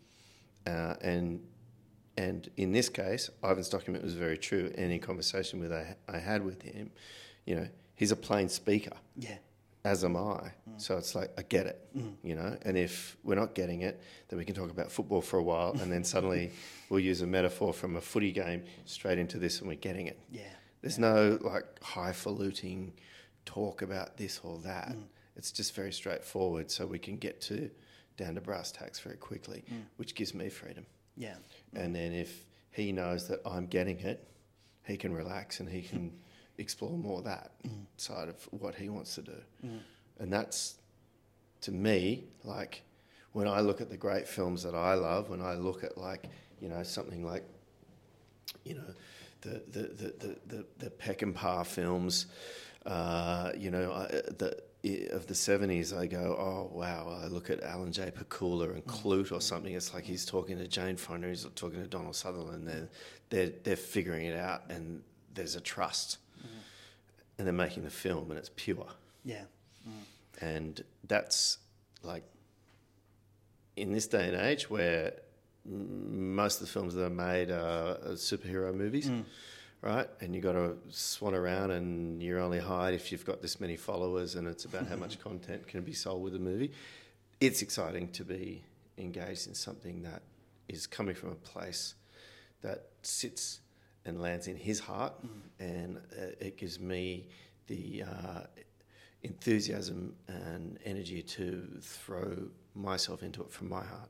Uh, 0.68 0.96
and 1.02 1.42
and 2.18 2.50
in 2.58 2.72
this 2.72 2.90
case, 2.90 3.30
Ivan's 3.44 3.70
document 3.70 4.04
was 4.04 4.14
very 4.14 4.38
true. 4.38 4.72
And 4.78 4.92
in 4.92 5.00
conversation 5.00 5.60
with 5.60 5.72
I, 5.72 5.96
I 6.08 6.18
had 6.18 6.44
with 6.44 6.62
him, 6.62 6.92
you 7.46 7.56
know, 7.56 7.68
he's 7.96 8.12
a 8.12 8.16
plain 8.16 8.50
speaker 8.50 8.94
Yeah. 9.18 9.38
As 9.86 10.04
am 10.04 10.18
I. 10.18 10.52
So 10.78 10.98
it's 10.98 11.16
like 11.16 11.32
I 11.38 11.44
get 11.44 11.68
it, 11.68 11.80
you 12.24 12.36
know. 12.36 12.58
And 12.64 12.78
if 12.78 13.16
we're 13.24 13.36
not 13.36 13.56
getting 13.56 13.82
it, 13.82 14.02
then 14.28 14.38
we 14.38 14.44
can 14.44 14.54
talk 14.56 14.70
about 14.72 14.92
football 14.92 15.22
for 15.22 15.38
a 15.38 15.44
while, 15.44 15.72
and 15.82 15.90
then 15.90 16.04
suddenly 16.04 16.52
we'll 16.90 17.00
use 17.00 17.22
a 17.22 17.28
metaphor 17.28 17.72
from 17.72 17.96
a 17.96 18.02
footy 18.02 18.32
game 18.34 18.64
straight 18.84 19.18
into 19.18 19.38
this, 19.38 19.60
and 19.60 19.70
we're 19.70 19.76
getting 19.76 20.08
it. 20.08 20.20
Yeah. 20.30 20.42
There's 20.82 21.00
no 21.00 21.38
like 21.42 21.82
highfalutin 21.82 22.92
talk 23.46 23.82
about 23.82 24.18
this 24.18 24.42
or 24.44 24.58
that. 24.60 24.90
Mm. 24.90 25.04
It's 25.38 25.52
just 25.52 25.74
very 25.76 25.92
straightforward, 25.94 26.70
so 26.72 26.86
we 26.86 27.00
can 27.00 27.18
get 27.18 27.40
to 27.42 27.70
down 28.18 28.36
to 28.36 28.42
brass 28.42 28.72
tacks 28.72 29.00
very 29.00 29.18
quickly, 29.18 29.64
Mm. 29.72 29.84
which 29.98 30.16
gives 30.16 30.34
me 30.34 30.50
freedom. 30.50 30.86
Yeah. 31.16 31.36
And 31.74 31.96
then 31.96 32.12
if 32.14 32.46
he 32.72 32.92
knows 32.92 33.28
that 33.28 33.40
I'm 33.46 33.68
getting 33.68 34.00
it, 34.00 34.28
he 34.86 34.98
can 34.98 35.14
relax 35.14 35.60
and 35.60 35.70
he 35.70 35.82
can 35.82 36.12
explore 36.58 36.98
more 36.98 37.22
that 37.24 37.52
mm. 37.66 37.86
side 37.98 38.30
of 38.30 38.36
what 38.52 38.76
he 38.76 38.90
wants 38.90 39.16
to 39.16 39.22
do. 39.22 39.38
Mm. 39.66 39.80
And 40.20 40.34
that's, 40.34 40.76
to 41.62 41.72
me, 41.72 42.26
like 42.44 42.84
when 43.34 43.48
I 43.48 43.60
look 43.60 43.82
at 43.82 43.90
the 43.90 43.98
great 43.98 44.28
films 44.28 44.64
that 44.64 44.76
I 44.76 44.94
love, 44.94 45.30
when 45.30 45.42
I 45.42 45.56
look 45.56 45.84
at 45.84 45.98
like, 45.98 46.30
you 46.62 46.70
know, 46.70 46.84
something 46.84 47.26
like, 47.26 47.44
you 48.64 48.76
know, 48.76 48.94
the, 49.42 49.62
the, 49.72 49.82
the, 49.82 50.14
the, 50.20 50.38
the, 50.48 50.66
the 50.80 50.90
Peckinpah 50.92 51.66
films, 51.66 52.28
uh, 52.86 53.52
you 53.58 53.72
know, 53.72 53.92
I, 53.92 54.08
the, 54.38 54.58
of 55.12 55.26
the 55.26 55.34
70s, 55.34 55.98
I 55.98 56.06
go, 56.06 56.36
oh, 56.40 56.76
wow. 56.76 57.20
I 57.24 57.28
look 57.28 57.50
at 57.50 57.64
Alan 57.64 57.92
J. 57.92 58.12
Pakula 58.12 58.74
and 58.74 58.86
mm. 58.86 59.02
Klute 59.02 59.32
or 59.32 59.42
something. 59.42 59.74
It's 59.74 59.94
like 59.94 60.04
he's 60.04 60.26
talking 60.26 60.58
to 60.58 60.68
Jane 60.68 60.96
Fonda, 60.96 61.28
he's 61.28 61.46
talking 61.56 61.82
to 61.82 61.88
Donald 61.88 62.16
Sutherland. 62.16 62.68
They're, 62.68 62.88
they're, 63.30 63.52
they're 63.64 63.76
figuring 63.76 64.28
it 64.28 64.38
out 64.38 64.64
and 64.70 65.02
there's 65.34 65.56
a 65.56 65.62
trust. 65.62 66.20
And 67.38 67.46
they're 67.46 67.54
making 67.54 67.84
the 67.84 67.90
film 67.90 68.30
and 68.32 68.38
it's 68.38 68.52
pure. 68.56 68.88
Yeah. 69.24 69.44
Mm. 69.88 70.42
And 70.42 70.84
that's 71.06 71.58
like 72.04 72.24
in 73.76 73.92
this 73.92 74.08
day 74.08 74.28
and 74.28 74.38
age 74.38 74.70
where 74.70 75.14
most 75.66 76.62
of 76.62 76.68
the 76.68 76.72
films 76.72 76.94
that 76.94 77.06
are 77.06 77.10
made 77.10 77.50
are, 77.50 77.98
superhero 78.14 78.74
movies, 78.74 79.10
mm. 79.10 79.24
right? 79.82 80.08
And 80.22 80.36
you 80.36 80.42
got 80.42 80.54
to 80.54 80.78
swan 80.90 81.34
around 81.34 81.72
and 81.72 82.22
you're 82.22 82.40
only 82.40 82.60
hired 82.60 82.94
if 82.94 83.12
you've 83.12 83.26
got 83.26 83.42
this 83.42 83.60
many 83.60 83.76
followers 83.76 84.36
and 84.36 84.48
it's 84.48 84.66
about 84.66 84.88
how 84.88 84.96
much 84.96 85.20
content 85.24 85.68
can 85.68 85.82
be 85.82 85.94
sold 85.94 86.24
with 86.24 86.36
a 86.36 86.40
movie. 86.40 86.72
It's 87.42 87.62
exciting 87.62 88.10
to 88.14 88.24
be 88.24 88.64
engaged 88.98 89.48
in 89.48 89.56
something 89.56 90.04
that 90.04 90.22
is 90.68 90.88
coming 90.88 91.16
from 91.16 91.32
a 91.32 91.36
place 91.36 91.96
that 92.62 92.86
sits 93.02 93.60
and 94.06 94.22
lands 94.22 94.48
in 94.48 94.56
his 94.56 94.80
heart, 94.80 95.14
and 95.60 95.98
uh, 95.98 96.28
it 96.40 96.58
gives 96.58 96.80
me 96.80 97.28
the 97.68 98.04
uh, 98.04 98.42
enthusiasm 99.24 100.16
and 100.28 100.78
energy 100.86 101.22
to 101.22 101.68
throw 101.82 102.48
myself 102.76 103.24
into 103.24 103.42
it 103.42 103.52
from 103.52 103.70
my 103.70 103.84
heart. 103.84 104.10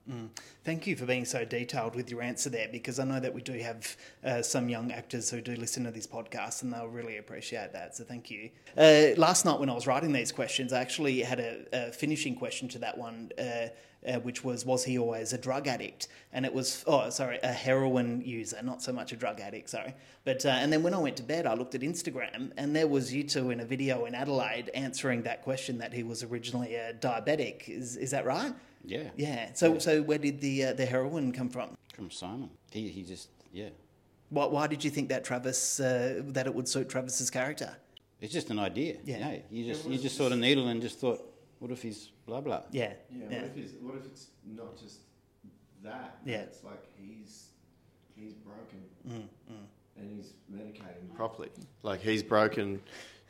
Thank 0.64 0.88
you 0.88 0.96
for 0.96 1.06
being 1.06 1.24
so 1.24 1.46
detailed 1.46 1.96
with 1.96 2.10
your 2.10 2.22
answer 2.22 2.50
there 2.50 2.68
because 2.72 3.00
I 3.00 3.04
know 3.04 3.20
that 3.20 3.34
we 3.34 3.42
do 3.42 3.54
have 3.54 3.96
uh, 4.24 4.42
some 4.42 4.70
young 4.70 4.92
actors 4.92 5.30
who 5.30 5.40
do 5.40 5.56
listen 5.56 5.84
to 5.84 5.92
this 5.92 6.08
podcast 6.08 6.64
and 6.64 6.74
they'll 6.74 6.88
really 6.88 7.18
appreciate 7.18 7.74
that. 7.74 7.96
So 7.96 8.04
thank 8.04 8.32
you. 8.32 8.50
Uh, 8.76 9.18
last 9.18 9.46
night 9.46 9.60
when 9.60 9.70
I 9.70 9.74
was 9.74 9.86
writing 9.86 10.12
these 10.12 10.32
questions, 10.32 10.74
I 10.74 10.82
actually 10.82 11.22
had 11.22 11.40
a, 11.40 11.66
a 11.74 11.92
finishing 11.92 12.36
question 12.36 12.68
to 12.70 12.80
that 12.80 12.98
one. 12.98 13.30
Uh, 13.38 13.68
uh, 14.08 14.20
which 14.20 14.44
was 14.44 14.66
was 14.66 14.84
he 14.86 14.98
always 14.98 15.34
a 15.34 15.38
drug 15.38 15.68
addict 15.68 16.08
and 16.34 16.46
it 16.46 16.54
was 16.54 16.84
oh 16.88 17.10
sorry 17.10 17.40
a 17.44 17.52
heroin 17.52 18.22
user 18.22 18.60
not 18.64 18.82
so 18.82 18.92
much 18.94 19.12
a 19.12 19.16
drug 19.16 19.40
addict 19.40 19.70
sorry 19.70 19.94
but 20.24 20.46
uh, 20.46 20.50
and 20.50 20.72
then 20.72 20.84
when 20.84 20.94
i 20.94 20.98
went 20.98 21.16
to 21.18 21.24
bed 21.24 21.46
i 21.46 21.54
looked 21.54 21.76
at 21.76 21.82
instagram 21.82 22.52
and 22.58 22.76
there 22.76 22.88
was 22.88 23.14
you 23.14 23.24
two 23.24 23.52
in 23.52 23.60
a 23.60 23.66
video 23.66 24.06
in 24.06 24.14
adelaide 24.16 24.70
answering 24.74 25.24
that 25.24 25.42
question 25.44 25.78
that 25.78 25.94
he 25.94 26.04
was 26.04 26.24
originally 26.24 26.76
a 26.76 26.94
diabetic 26.94 27.68
is, 27.70 27.98
is 27.98 28.12
that 28.12 28.26
right 28.26 28.54
Yeah. 28.88 29.10
yeah. 29.18 29.54
So 29.54 29.80
so 29.80 29.92
where 30.04 30.20
did 30.20 30.38
the 30.42 30.56
uh, 30.66 30.74
the 30.74 30.86
heroin 30.86 31.32
come 31.32 31.50
from? 31.50 31.68
From 31.96 32.12
Simon. 32.12 32.50
He, 32.72 32.90
he 32.90 33.02
just, 33.04 33.30
yeah. 33.52 33.70
Why, 34.30 34.46
why 34.56 34.68
did 34.68 34.84
you 34.86 34.92
think 34.96 35.10
that 35.10 35.24
Travis 35.24 35.80
uh, 35.80 36.22
that 36.36 36.46
it 36.46 36.54
would 36.54 36.68
suit 36.68 36.88
Travis's 36.90 37.30
character? 37.32 37.70
It's 38.22 38.34
just 38.34 38.50
an 38.52 38.60
idea. 38.60 38.94
Yeah. 39.04 39.18
Yeah. 39.18 39.40
You 39.50 39.64
just, 39.72 39.84
you 39.90 39.98
just 39.98 40.16
saw 40.18 40.30
the 40.30 40.36
needle 40.36 40.68
and 40.68 40.82
just 40.88 41.00
thought, 41.00 41.20
what 41.66 41.72
if 41.72 41.82
he's 41.82 42.12
blah, 42.28 42.42
blah? 42.42 42.62
Yeah. 42.70 42.94
Yeah, 43.10 43.26
What, 43.26 43.34
if 43.46 43.58
it's, 43.58 43.74
what 43.82 43.96
if 43.96 44.06
it's 44.06 44.28
not 44.46 44.78
just 44.78 45.00
that? 45.84 46.20
Yeah. 46.24 46.42
It's 46.42 46.64
like 46.64 46.86
he's 46.96 47.48
he's 48.16 48.36
broken 48.36 48.84
and 49.98 50.12
he's 50.16 50.34
medicating 50.54 51.12
properly. 51.16 51.50
Like 51.82 52.02
he's 52.02 52.22
broken. 52.22 52.82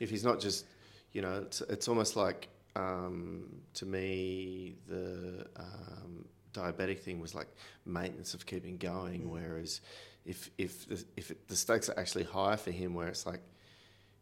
If 0.02 0.10
he's 0.10 0.26
not 0.26 0.42
just, 0.42 0.66
you 1.14 1.22
know, 1.22 1.44
it's 1.44 1.62
it's 1.62 1.88
almost 1.88 2.18
like 2.18 2.50
um, 2.76 3.56
to 3.76 3.86
me 3.86 4.76
the 4.90 5.48
um, 5.56 6.26
diabetic 6.54 7.00
thing 7.00 7.22
was 7.22 7.36
like 7.36 7.48
maintenance 7.86 8.34
of 8.34 8.46
keeping 8.46 8.76
going. 8.76 9.30
Whereas 9.30 9.80
if 10.26 10.52
if 10.58 10.90
the, 10.90 11.06
if 11.16 11.32
it, 11.32 11.48
the 11.48 11.56
stakes 11.56 11.88
are 11.88 11.98
actually 11.98 12.26
higher 12.26 12.58
for 12.58 12.72
him, 12.72 12.96
where 12.96 13.08
it's 13.08 13.26
like 13.26 13.40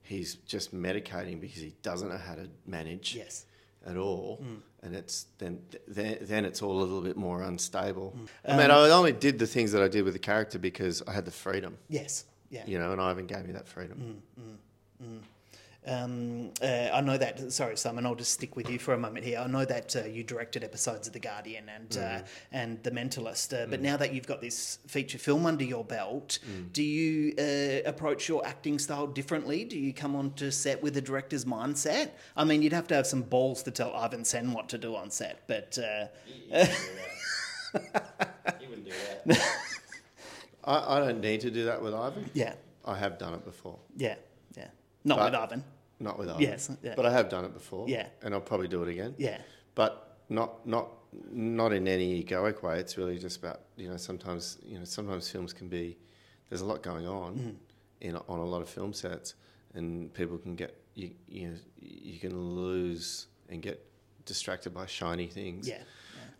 he's 0.04 0.36
just 0.36 0.72
medicating 0.76 1.42
because 1.42 1.64
he 1.64 1.74
doesn't 1.82 2.10
know 2.10 2.18
how 2.18 2.36
to 2.36 2.48
manage 2.68 3.16
Yes. 3.16 3.46
At 3.86 3.98
all, 3.98 4.40
mm. 4.44 4.60
and 4.82 4.96
it's 4.96 5.26
then 5.40 5.60
then 5.88 6.18
then 6.22 6.46
it's 6.46 6.62
all 6.62 6.78
a 6.80 6.82
little 6.84 7.02
bit 7.02 7.18
more 7.18 7.42
unstable. 7.44 8.14
Mm. 8.18 8.28
I 8.48 8.52
Um, 8.52 8.58
mean, 8.58 8.72
I 8.72 8.90
only 8.92 9.12
did 9.14 9.40
the 9.40 9.48
things 9.48 9.72
that 9.72 9.82
I 9.82 9.88
did 9.88 10.04
with 10.04 10.14
the 10.14 10.20
character 10.20 10.60
because 10.60 11.02
I 11.08 11.12
had 11.14 11.26
the 11.26 11.32
freedom, 11.32 11.78
Yes. 11.90 12.26
Yeah. 12.50 12.64
you 12.68 12.78
know, 12.80 12.92
and 12.92 13.02
Ivan 13.02 13.26
gave 13.28 13.46
me 13.46 13.54
that 13.54 13.68
freedom. 13.68 14.22
Mm, 14.40 15.18
Um, 15.86 16.52
uh, 16.62 16.90
I 16.94 17.02
know 17.02 17.18
that. 17.18 17.52
Sorry, 17.52 17.76
Simon. 17.78 18.06
I'll 18.06 18.16
just 18.16 18.32
stick 18.32 18.56
with 18.56 18.70
you 18.70 18.80
for 18.80 18.94
a 18.94 18.98
moment 18.98 19.26
here. 19.26 19.40
I 19.40 19.48
know 19.48 19.66
that 19.66 19.96
uh, 19.96 20.06
you 20.06 20.24
directed 20.24 20.64
episodes 20.64 21.08
of 21.08 21.14
The 21.14 21.20
Guardian 21.20 21.70
and 21.70 21.98
uh, 21.98 22.20
and 22.52 22.82
The 22.84 22.92
Mentalist, 22.92 23.54
uh, 23.54 23.66
but 23.70 23.82
now 23.82 23.98
that 23.98 24.14
you've 24.14 24.28
got 24.28 24.40
this 24.42 24.80
feature 24.88 25.18
film 25.18 25.46
under 25.46 25.64
your 25.64 25.84
belt, 25.84 26.40
do 26.72 26.82
you 26.84 27.34
uh, 27.38 27.88
approach 27.90 28.30
your 28.30 28.46
acting 28.46 28.80
style 28.80 29.08
differently? 29.08 29.66
Do 29.66 29.78
you 29.78 29.94
come 29.94 30.16
onto 30.16 30.52
set 30.52 30.82
with 30.82 30.96
a 30.98 31.02
director's 31.02 31.46
mindset? 31.46 32.12
I 32.38 32.44
mean, 32.46 32.62
you'd 32.62 32.74
have 32.74 32.88
to 32.88 32.96
have 32.96 33.08
some 33.08 33.22
balls 33.24 33.64
to 33.64 33.72
tell 33.72 33.94
Ivan 33.94 34.24
Sen 34.26 34.54
what 34.54 34.70
to 34.70 34.78
do 34.78 34.96
on 34.96 35.10
set, 35.10 35.42
but. 35.48 35.78
Uh, 35.78 36.08
He 38.60 38.68
wouldn't 38.68 38.86
do 38.86 38.92
that. 39.26 39.58
I, 40.64 40.98
I 40.98 41.00
don't 41.00 41.20
need 41.20 41.42
to 41.42 41.52
do 41.52 41.66
that 41.66 41.82
with 41.82 41.94
Ivan. 41.94 42.30
yeah, 42.34 42.54
I 42.86 42.96
have 42.98 43.18
done 43.18 43.34
it 43.34 43.44
before, 43.44 43.80
yeah. 43.98 44.16
Not 45.04 45.18
But- 45.20 45.32
with 45.32 45.42
Ivan. 45.42 45.64
not 46.00 46.18
with 46.20 46.30
Ivan. 46.30 46.42
Yes, 46.42 46.70
yeah. 46.82 46.94
but 46.96 47.06
I 47.06 47.12
have 47.12 47.30
done 47.30 47.46
it 47.46 47.54
before. 47.54 47.88
Yeah. 47.88 48.08
and 48.22 48.34
I'll 48.34 48.42
probably 48.42 48.68
do 48.68 48.84
it 48.84 48.90
again. 48.90 49.16
Yeah, 49.18 49.40
but 49.76 50.18
not 50.30 50.66
not 50.66 50.90
not 51.32 51.72
in 51.74 51.88
any 51.88 52.24
egoic 52.24 52.64
way. 52.64 52.80
It's 52.80 52.98
really 52.98 53.18
just 53.20 53.38
about 53.38 53.62
you 53.78 53.90
know 53.90 53.98
sometimes 53.98 54.58
you 54.64 54.80
know 54.80 54.86
sometimes 54.86 55.30
films 55.30 55.54
can 55.54 55.68
be 55.70 55.98
there's 56.50 56.62
a 56.62 56.66
lot 56.66 56.82
going 56.84 57.08
on 57.08 57.36
Mm. 57.38 57.56
in 58.02 58.16
on 58.16 58.40
a 58.40 58.46
lot 58.46 58.62
of 58.62 58.70
film 58.70 58.94
sets, 58.94 59.36
and 59.76 60.12
people 60.14 60.38
can 60.38 60.56
get 60.56 60.76
you 60.96 61.12
you 61.28 61.50
know 61.50 61.56
you 61.80 62.20
can 62.20 62.36
lose 62.56 63.28
and 63.50 63.62
get 63.62 63.86
distracted 64.26 64.74
by 64.74 64.86
shiny 64.86 65.28
things. 65.28 65.68
yeah, 65.68 65.84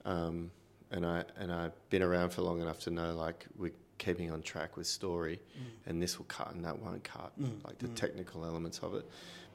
Um, 0.06 0.52
and 0.92 1.06
I 1.06 1.26
and 1.38 1.52
I've 1.52 1.74
been 1.90 2.02
around 2.02 2.30
for 2.32 2.42
long 2.42 2.62
enough 2.62 2.80
to 2.82 2.90
know 2.92 3.14
like 3.14 3.46
we're 3.58 3.74
keeping 3.98 4.32
on 4.32 4.42
track 4.42 4.76
with 4.78 4.88
story, 4.88 5.40
Mm. 5.58 5.62
and 5.90 6.02
this 6.04 6.18
will 6.18 6.26
cut 6.26 6.54
and 6.54 6.64
that 6.66 6.80
won't 6.80 7.04
cut, 7.04 7.32
mm, 7.40 7.64
like 7.66 7.78
the 7.80 7.88
mm. 7.88 7.96
technical 7.96 8.44
elements 8.46 8.80
of 8.80 8.94
it. 8.96 9.06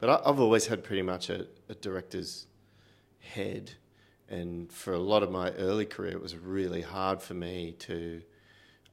But 0.01 0.11
I, 0.11 0.29
I've 0.31 0.41
always 0.41 0.67
had 0.67 0.85
pretty 0.85 1.03
much 1.03 1.29
a, 1.31 1.47
a 1.69 1.75
director's 1.75 2.47
head, 3.21 3.73
and 4.29 4.71
for 4.73 4.93
a 4.93 4.99
lot 4.99 5.23
of 5.23 5.31
my 5.31 5.51
early 5.53 5.87
career, 5.87 6.13
it 6.13 6.23
was 6.23 6.37
really 6.37 6.83
hard 6.83 7.21
for 7.21 7.35
me 7.35 7.73
to 7.81 8.23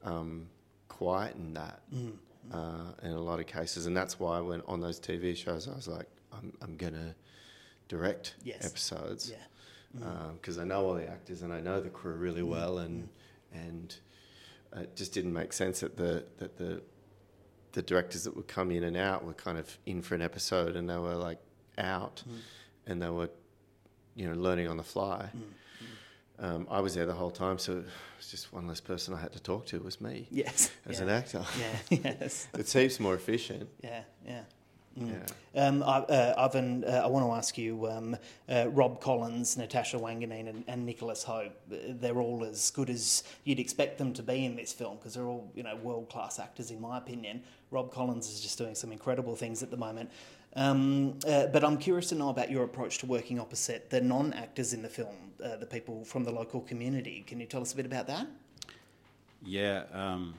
um, 0.04 0.48
quieten 0.88 1.54
that 1.54 1.82
mm, 1.94 2.14
uh, 2.52 2.92
in 3.04 3.12
a 3.12 3.22
lot 3.22 3.40
of 3.40 3.48
cases, 3.48 3.86
and 3.86 3.96
that's 3.96 4.20
why 4.20 4.40
when 4.40 4.62
on 4.68 4.80
those 4.82 5.00
TV 5.00 5.36
shows, 5.36 5.68
I 5.68 5.76
was 5.76 5.88
like, 5.88 6.08
I'm, 6.34 6.54
I'm 6.62 6.76
gonna 6.78 7.16
direct 7.88 8.36
Yes. 8.44 8.66
episodes 8.66 9.30
yeah. 9.32 9.38
Um, 10.04 10.34
because 10.36 10.58
I 10.58 10.66
know 10.66 10.86
all 10.86 10.94
the 10.96 11.08
actors 11.08 11.42
and 11.44 11.54
I 11.54 11.62
know 11.62 11.80
the 11.80 11.90
crew 11.90 12.16
really 12.16 12.44
well, 12.44 12.80
and 12.80 13.08
and 13.54 13.96
uh, 14.76 14.82
it 14.82 14.96
just 14.96 15.14
didn't 15.14 15.34
make 15.34 15.54
sense 15.54 15.80
that 15.82 15.98
the 15.98 16.26
that 16.38 16.58
the 16.58 16.82
the 17.74 17.82
directors 17.82 18.24
that 18.24 18.36
would 18.36 18.48
come 18.48 18.72
in 18.72 18.84
and 18.84 18.96
out 18.96 19.26
were 19.26 19.34
kind 19.34 19.58
of 19.58 19.78
in 19.86 20.02
for 20.02 20.16
an 20.16 20.22
episode 20.22 20.76
and 20.78 20.90
they 20.90 20.98
were 20.98 21.16
like 21.16 21.40
out, 21.78 22.24
and 22.88 23.02
they 23.02 23.10
were 23.10 23.30
you 24.16 24.28
know 24.28 24.36
learning 24.36 24.68
on 24.68 24.78
the 24.78 24.84
fly. 24.84 25.30
Um, 26.38 26.68
I 26.70 26.82
was 26.82 26.96
there 26.96 27.06
the 27.06 27.14
whole 27.14 27.32
time, 27.32 27.58
so 27.58 27.78
it 27.78 27.86
was 28.18 28.30
just 28.30 28.52
one 28.52 28.68
less 28.68 28.82
person 28.82 29.14
I 29.14 29.22
had 29.22 29.32
to 29.34 29.40
talk 29.40 29.66
to 29.68 29.80
was 29.80 30.02
me 30.02 30.28
Yes. 30.30 30.70
as 30.86 30.98
yeah. 30.98 31.04
an 31.04 31.10
actor. 31.10 31.46
Yeah. 31.58 31.98
Yes. 32.20 32.48
It 32.54 32.68
seems 32.68 33.00
more 33.00 33.16
efficient. 33.16 33.70
Yeah. 33.82 34.02
Yeah. 34.28 34.42
Yeah. 34.96 35.26
Um, 35.56 35.84
I, 35.84 35.98
uh, 36.00 36.34
Ivan, 36.38 36.86
uh, 36.86 37.02
I 37.04 37.08
want 37.08 37.26
to 37.26 37.32
ask 37.34 37.58
you, 37.58 37.88
um, 37.88 38.16
uh, 38.48 38.70
Rob 38.70 39.02
Collins, 39.02 39.58
Natasha 39.58 39.98
Wanganeen, 39.98 40.48
and, 40.48 40.64
and 40.68 40.86
Nicholas 40.86 41.24
Hope. 41.24 41.52
uh, 41.72 41.76
They're 41.90 42.20
all 42.20 42.46
as 42.46 42.72
good 42.72 42.90
as 42.90 43.24
you'd 43.44 43.60
expect 43.60 43.98
them 43.98 44.14
to 44.14 44.24
be 44.24 44.46
in 44.46 44.56
this 44.56 44.72
film 44.72 44.98
because 44.98 45.14
they're 45.14 45.28
all, 45.28 45.52
you 45.54 45.64
know, 45.64 45.76
world 45.78 46.10
class 46.10 46.40
actors 46.40 46.72
in 46.72 46.80
my 46.80 46.98
opinion. 46.98 47.44
Rob 47.72 47.92
Collins 47.92 48.30
is 48.30 48.40
just 48.40 48.58
doing 48.58 48.76
some 48.76 48.92
incredible 48.92 49.36
things 49.36 49.62
at 49.64 49.70
the 49.70 49.78
moment. 49.78 50.10
Um, 50.56 51.20
uh, 51.28 51.48
but 51.48 51.66
I'm 51.66 51.78
curious 51.78 52.08
to 52.10 52.16
know 52.16 52.30
about 52.30 52.50
your 52.50 52.64
approach 52.64 53.00
to 53.00 53.06
working 53.06 53.40
opposite 53.40 53.90
the 53.90 54.00
non 54.00 54.32
actors 54.34 54.74
in 54.74 54.82
the 54.82 54.88
film, 54.88 55.16
uh, 55.44 55.58
the 55.58 55.66
people 55.66 56.06
from 56.06 56.24
the 56.24 56.32
local 56.32 56.62
community. 56.62 57.26
Can 57.28 57.42
you 57.42 57.46
tell 57.46 57.62
us 57.62 57.74
a 57.74 57.76
bit 57.76 57.86
about 57.86 58.08
that? 58.08 58.28
Yeah, 59.44 59.84
um, 59.92 60.34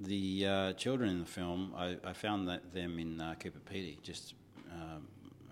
the 0.00 0.46
uh, 0.46 0.72
children 0.74 1.10
in 1.10 1.18
the 1.20 1.26
film, 1.26 1.72
I, 1.76 1.96
I 2.04 2.12
found 2.12 2.48
that 2.48 2.72
them 2.72 2.98
in 2.98 3.20
uh, 3.20 3.34
Coober 3.38 3.60
Pedy 3.70 4.00
just 4.02 4.34
um, 4.72 5.06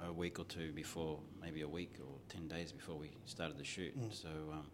a 0.08 0.12
week 0.12 0.38
or 0.38 0.44
two 0.44 0.72
before, 0.72 1.18
maybe 1.40 1.62
a 1.62 1.68
week 1.68 1.94
or 2.00 2.14
ten 2.28 2.48
days 2.48 2.72
before 2.72 2.96
we 2.96 3.10
started 3.26 3.58
the 3.58 3.64
shoot. 3.64 3.94
So, 4.10 4.28
um, 4.52 4.66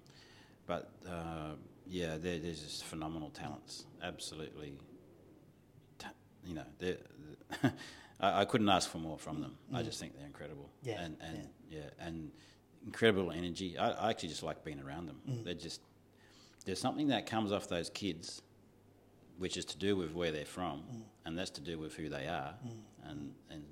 but 0.66 0.90
uh, 1.08 1.54
yeah, 1.86 2.16
they're, 2.18 2.38
they're 2.38 2.52
just 2.52 2.84
phenomenal 2.84 3.30
talents. 3.30 3.84
Absolutely, 4.02 4.78
ta- 5.98 6.10
you 6.44 6.54
know, 6.54 6.64
they're, 6.78 6.96
I, 8.20 8.42
I 8.42 8.44
couldn't 8.44 8.68
ask 8.68 8.88
for 8.90 8.98
more 8.98 9.18
from 9.18 9.40
them. 9.40 9.56
I 9.74 9.82
just 9.82 10.00
think 10.00 10.16
they're 10.16 10.26
incredible. 10.26 10.70
Yeah, 10.82 11.00
and 11.02 11.16
and 11.20 11.48
yeah, 11.70 11.80
and 12.00 12.30
incredible 12.84 13.30
energy. 13.32 13.76
I, 13.76 13.90
I 13.90 14.10
actually 14.10 14.30
just 14.30 14.42
like 14.42 14.64
being 14.64 14.80
around 14.80 15.06
them. 15.06 15.20
They're 15.44 15.54
just 15.54 15.80
there's 16.64 16.80
something 16.80 17.08
that 17.08 17.26
comes 17.26 17.52
off 17.52 17.68
those 17.68 17.90
kids, 17.90 18.42
which 19.38 19.56
is 19.56 19.64
to 19.66 19.78
do 19.78 19.96
with 19.96 20.12
where 20.12 20.32
they're 20.32 20.44
from, 20.44 20.80
mm. 20.80 21.02
and 21.24 21.38
that's 21.38 21.50
to 21.50 21.60
do 21.60 21.78
with 21.78 21.94
who 21.94 22.08
they 22.08 22.26
are, 22.26 22.54
mm. 22.66 23.10
and 23.10 23.34
and 23.50 23.62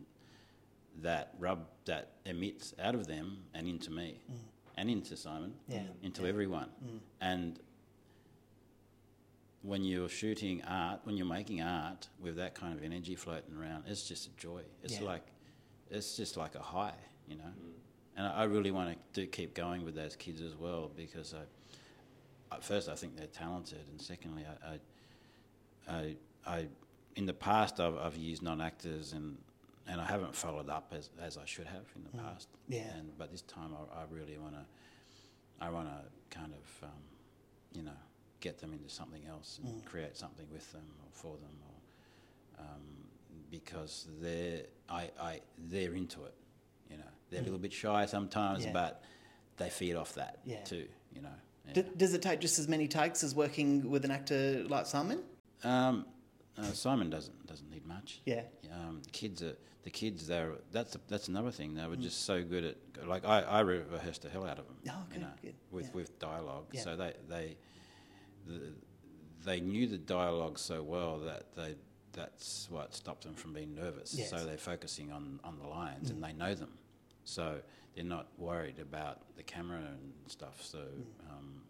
that 1.03 1.35
rub 1.39 1.67
that 1.87 2.13
emits 2.25 2.75
out 2.79 2.95
of 2.95 3.07
them 3.07 3.39
and 3.55 3.67
into 3.67 3.91
me, 3.91 4.21
mm. 4.31 4.37
and 4.77 4.91
into 4.91 5.17
Simon, 5.17 5.55
Yeah, 5.69 5.83
into 6.03 6.27
everyone, 6.27 6.69
and 7.21 7.59
when 9.65 9.83
you're 9.83 10.11
shooting 10.11 10.63
art, 10.69 11.01
when 11.05 11.17
you're 11.17 11.27
making 11.27 11.63
art 11.63 12.09
with 12.21 12.37
that 12.37 12.55
kind 12.55 12.77
of 12.77 12.85
energy 12.85 13.15
floating 13.17 13.57
around, 13.57 13.85
it's 13.87 14.07
just 14.07 14.27
a 14.27 14.31
joy. 14.37 14.61
It's 14.83 15.01
Yeah. 15.01 15.07
like, 15.07 15.27
it's 15.91 16.17
just 16.17 16.37
like 16.37 16.55
a 16.55 16.61
high, 16.61 16.95
you 17.27 17.37
know. 17.37 17.53
And 18.17 18.27
I 18.27 18.43
I 18.43 18.45
really 18.45 18.71
want 18.71 18.91
to 19.15 19.21
do, 19.21 19.27
keep 19.27 19.55
going 19.55 19.83
with 19.83 19.95
those 19.95 20.17
kids 20.17 20.43
as 20.43 20.55
well 20.55 20.91
because 20.95 21.33
I, 21.33 21.45
at 22.55 22.63
first 22.63 22.91
I 22.91 22.95
think 22.95 23.17
they're 23.17 23.27
talented, 23.27 23.89
and 23.89 24.01
secondly, 24.01 24.45
I, 24.45 24.75
I, 24.75 24.81
I, 25.89 26.17
I 26.47 26.67
in 27.17 27.27
the 27.27 27.33
past 27.35 27.79
I've, 27.81 27.97
I've 27.97 28.17
used 28.17 28.43
non-actors 28.43 29.13
and 29.13 29.39
and 29.87 30.01
I 30.01 30.07
haven't 30.07 30.35
followed 30.35 30.71
up 30.71 30.93
as, 30.97 31.11
as 31.21 31.37
I 31.37 31.45
should 31.45 31.67
have 31.67 31.85
in 31.95 32.05
the 32.05 32.23
past. 32.23 32.49
Yeah. 32.69 32.85
And 32.97 33.17
but 33.19 33.31
this 33.31 33.43
time 33.43 33.73
I, 33.75 34.01
I 34.01 34.05
really 34.11 34.39
want 34.39 34.55
to, 34.55 34.65
I 35.61 35.69
want 35.69 35.89
to 35.89 36.37
kind 36.39 36.53
of, 36.55 36.85
um, 36.89 37.03
you 37.75 37.83
know, 37.83 37.93
get 38.41 38.59
them 38.59 38.73
into 38.73 38.89
something 38.89 39.27
else 39.29 39.61
and 39.63 39.83
Mm. 39.83 39.85
create 39.85 40.17
something 40.17 40.47
with 40.51 40.73
them 40.73 40.85
or 41.03 41.09
for 41.13 41.37
them, 41.37 41.55
or 41.69 42.65
um, 42.65 42.81
because 43.51 44.07
they're 44.23 44.63
I, 44.89 45.11
I 45.21 45.41
they're 45.69 45.95
into 45.95 46.25
it. 46.25 46.35
You 46.91 46.97
know, 46.99 47.05
they're 47.31 47.41
a 47.41 47.45
little 47.45 47.59
bit 47.59 47.73
shy 47.73 48.07
sometimes, 48.07 48.63
Mm. 48.63 48.67
Yeah. 48.69 48.73
but 48.73 49.03
they 49.59 49.69
feed 49.69 49.97
off 49.97 50.15
that 50.15 50.39
Yeah. 50.47 50.63
too. 50.65 50.87
You 51.15 51.21
know. 51.23 51.29
Yeah. 51.69 51.83
D- 51.83 51.89
does 51.97 52.15
it 52.15 52.23
take 52.23 52.41
just 52.41 52.59
as 52.59 52.69
many 52.69 52.89
takes 52.89 53.23
as 53.23 53.35
working 53.35 53.91
with 53.91 54.05
an 54.07 54.11
actor 54.11 54.65
like 54.69 54.87
Simon? 54.87 55.23
Um, 55.65 56.07
uh, 56.57 56.63
Simon 56.73 57.11
doesn't 57.11 57.47
doesn't 57.47 57.71
need 57.71 57.87
much. 57.87 58.21
Yeah. 58.25 58.43
Um, 58.73 59.01
the 59.03 59.11
kids 59.11 59.43
are 59.43 59.57
the 59.83 59.91
kids. 59.91 60.27
They're 60.27 60.53
that's 60.71 60.97
that's 61.09 61.29
another 61.29 61.51
thing. 61.51 61.73
Mm. 61.73 61.77
They 61.83 61.87
were 61.89 61.97
just 61.97 62.25
so 62.25 62.43
good 62.43 62.65
at 62.65 63.07
like 63.09 63.25
I, 63.25 63.41
I 63.41 63.61
re- 63.61 63.83
rehearsed 63.91 64.23
the 64.23 64.31
hell 64.31 64.45
out 64.47 64.59
of 64.59 64.67
them. 64.67 64.77
Oh, 64.89 64.93
good, 65.09 65.17
you 65.17 65.21
know, 65.23 65.33
good, 65.43 65.55
with 65.71 65.87
yeah. 65.87 65.91
with 65.95 66.19
dialogue. 66.19 66.67
Yeah. 66.73 66.81
So 66.83 66.97
they 66.97 67.15
they 67.29 67.57
the, 68.47 68.61
they 69.45 69.61
knew 69.61 69.87
the 69.87 69.99
dialogue 69.99 70.59
so 70.59 70.83
well 70.83 71.19
that 71.21 71.55
they 71.57 71.75
that's 72.13 72.69
what 72.71 72.95
stopped 72.95 73.25
them 73.25 73.35
from 73.35 73.53
being 73.53 73.75
nervous. 73.75 74.15
Yes. 74.15 74.33
Mm. 74.33 74.39
So 74.39 74.47
they're 74.47 74.57
focusing 74.59 75.11
on 75.11 75.41
on 75.43 75.59
the 75.59 75.67
lines 75.67 76.11
and 76.11 76.23
they 76.23 76.33
know 76.33 76.55
them. 76.55 76.71
So 77.25 77.61
they're 77.97 78.05
not 78.05 78.29
worried 78.39 78.79
about 78.79 79.23
the 79.37 79.43
camera 79.43 79.79
and 79.81 80.13
stuff. 80.29 80.63
So 80.63 80.79
Mm. 80.79 81.31
um, 81.33 81.63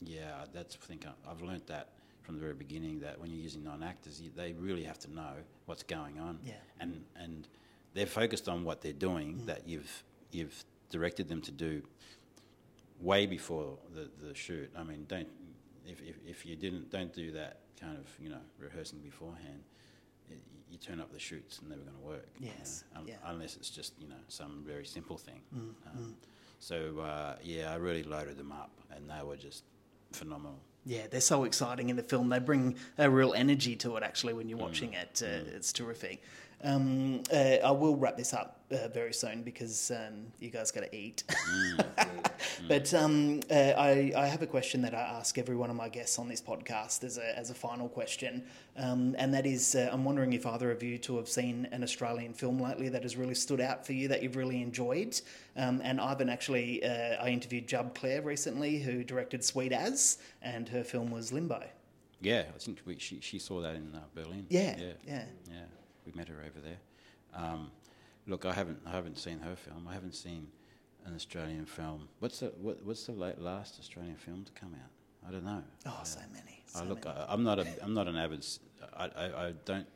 yeah, 0.00 0.44
that's 0.52 0.76
I 0.82 0.86
think 0.86 1.06
I- 1.06 1.30
I've 1.30 1.40
learnt 1.40 1.66
that 1.68 1.88
from 2.28 2.34
the 2.34 2.42
very 2.42 2.52
beginning 2.52 3.00
that 3.00 3.18
when 3.18 3.30
you're 3.30 3.40
using 3.40 3.64
non-actors, 3.64 4.20
you, 4.20 4.30
they 4.36 4.52
really 4.52 4.84
have 4.84 4.98
to 4.98 5.10
know 5.10 5.32
what's 5.64 5.82
going 5.82 6.20
on, 6.20 6.38
Yeah. 6.44 6.52
and 6.78 7.02
and 7.16 7.48
they're 7.94 8.04
focused 8.22 8.50
on 8.50 8.64
what 8.64 8.82
they're 8.82 8.92
doing 9.08 9.46
that 9.46 9.66
you've 9.66 10.04
you've 10.30 10.62
directed 10.90 11.26
them 11.30 11.40
to 11.40 11.50
do 11.50 11.80
way 13.00 13.24
before 13.24 13.78
the, 13.94 14.10
the 14.26 14.34
shoot. 14.34 14.70
I 14.76 14.82
mean, 14.82 15.06
don't 15.08 15.26
if, 15.86 16.02
if 16.02 16.16
if 16.26 16.44
you 16.44 16.54
didn't 16.54 16.90
don't 16.90 17.14
do 17.14 17.30
that 17.32 17.60
kind 17.80 17.96
of 17.96 18.04
you 18.20 18.28
know 18.28 18.42
rehearsing 18.58 18.98
beforehand. 18.98 19.62
It, 20.30 20.38
you 20.70 20.76
turn 20.76 21.00
up 21.00 21.10
the 21.10 21.18
shoot, 21.18 21.42
it's 21.46 21.62
never 21.62 21.80
going 21.80 21.96
to 21.96 22.06
work. 22.06 22.28
you 22.38 22.48
Yes, 22.58 22.84
know, 22.92 23.00
um, 23.00 23.08
yeah. 23.08 23.14
Unless 23.24 23.56
it's 23.56 23.70
just 23.70 23.94
you 23.98 24.06
know 24.06 24.20
some 24.28 24.62
very 24.66 24.84
simple 24.84 25.16
thing. 25.16 25.40
Mm, 25.56 25.72
Um, 25.90 26.14
so 26.58 26.98
uh, 27.00 27.36
yeah, 27.42 27.72
I 27.72 27.76
really 27.76 28.02
loaded 28.02 28.36
them 28.36 28.52
up, 28.52 28.70
and 28.94 29.08
they 29.08 29.22
were 29.24 29.36
just 29.36 29.64
phenomenal. 30.12 30.58
Yeah, 30.88 31.06
they're 31.10 31.20
so 31.20 31.44
exciting 31.44 31.90
in 31.90 31.96
the 31.96 32.02
film. 32.02 32.30
They 32.30 32.38
bring 32.38 32.76
a 32.96 33.10
real 33.10 33.34
energy 33.34 33.76
to 33.76 33.96
it, 33.98 34.02
actually, 34.02 34.32
when 34.32 34.48
you're 34.48 34.56
watching 34.58 34.94
it. 34.94 35.22
Uh, 35.22 35.44
It's 35.54 35.70
terrific. 35.70 36.22
Um, 36.64 37.22
uh, 37.32 37.56
I 37.64 37.70
will 37.70 37.96
wrap 37.96 38.16
this 38.16 38.34
up 38.34 38.60
uh, 38.70 38.88
very 38.88 39.12
soon 39.12 39.42
because 39.42 39.90
um, 39.90 40.26
you 40.40 40.50
guys 40.50 40.70
got 40.70 40.80
to 40.80 40.96
eat. 40.96 41.22
but 42.68 42.92
um, 42.94 43.40
uh, 43.50 43.54
I, 43.54 44.12
I 44.16 44.26
have 44.26 44.42
a 44.42 44.46
question 44.46 44.82
that 44.82 44.94
I 44.94 45.00
ask 45.00 45.38
every 45.38 45.56
one 45.56 45.70
of 45.70 45.76
my 45.76 45.88
guests 45.88 46.18
on 46.18 46.28
this 46.28 46.40
podcast 46.40 47.04
as 47.04 47.16
a, 47.18 47.38
as 47.38 47.50
a 47.50 47.54
final 47.54 47.88
question. 47.88 48.44
Um, 48.76 49.14
and 49.18 49.32
that 49.34 49.46
is 49.46 49.74
uh, 49.74 49.88
I'm 49.92 50.04
wondering 50.04 50.32
if 50.32 50.46
either 50.46 50.70
of 50.70 50.82
you 50.82 50.98
two 50.98 51.16
have 51.16 51.28
seen 51.28 51.68
an 51.70 51.82
Australian 51.82 52.34
film 52.34 52.60
lately 52.60 52.88
that 52.88 53.02
has 53.02 53.16
really 53.16 53.34
stood 53.34 53.60
out 53.60 53.86
for 53.86 53.92
you 53.92 54.08
that 54.08 54.22
you've 54.22 54.36
really 54.36 54.60
enjoyed. 54.60 55.20
Um, 55.56 55.80
and 55.84 56.00
Ivan 56.00 56.28
actually, 56.28 56.84
uh, 56.84 57.22
I 57.22 57.28
interviewed 57.28 57.68
Jub 57.68 57.94
Clerc 57.94 58.24
recently, 58.24 58.78
who 58.78 59.04
directed 59.04 59.44
Sweet 59.44 59.72
As, 59.72 60.18
and 60.42 60.68
her 60.68 60.82
film 60.82 61.10
was 61.10 61.32
Limbo. 61.32 61.62
Yeah, 62.20 62.44
I 62.54 62.58
think 62.58 62.80
we, 62.84 62.98
she 62.98 63.20
she 63.20 63.38
saw 63.38 63.60
that 63.60 63.76
in 63.76 63.94
uh, 63.94 64.00
Berlin. 64.12 64.46
Yeah, 64.48 64.74
yeah, 64.76 64.92
yeah. 65.06 65.24
yeah. 65.48 65.64
We 66.08 66.16
met 66.18 66.28
her 66.28 66.36
over 66.40 66.60
there. 66.60 66.78
Um, 67.34 67.70
look, 68.26 68.44
I 68.46 68.52
haven't 68.52 68.80
I 68.86 68.90
haven't 68.92 69.18
seen 69.18 69.38
her 69.40 69.56
film. 69.56 69.86
I 69.88 69.92
haven't 69.94 70.14
seen 70.14 70.48
an 71.04 71.14
Australian 71.14 71.66
film. 71.66 72.08
What's 72.20 72.40
the 72.40 72.46
what, 72.60 72.82
what's 72.84 73.04
the 73.06 73.12
late, 73.12 73.38
last 73.40 73.78
Australian 73.78 74.16
film 74.16 74.44
to 74.44 74.52
come 74.52 74.74
out? 74.74 74.90
I 75.28 75.32
don't 75.32 75.44
know. 75.44 75.62
Oh, 75.86 76.00
so 76.04 76.20
many. 76.32 76.62
So 76.66 76.80
I 76.80 76.84
look, 76.84 77.04
many. 77.04 77.18
I, 77.18 77.32
I'm 77.32 77.44
not 77.44 77.58
a 77.58 77.66
I'm 77.82 77.92
not 77.94 78.08
an 78.08 78.16
avid. 78.16 78.38
s- 78.40 78.60
I, 78.96 79.04
I, 79.06 79.46
I 79.48 79.52
don't. 79.64 79.86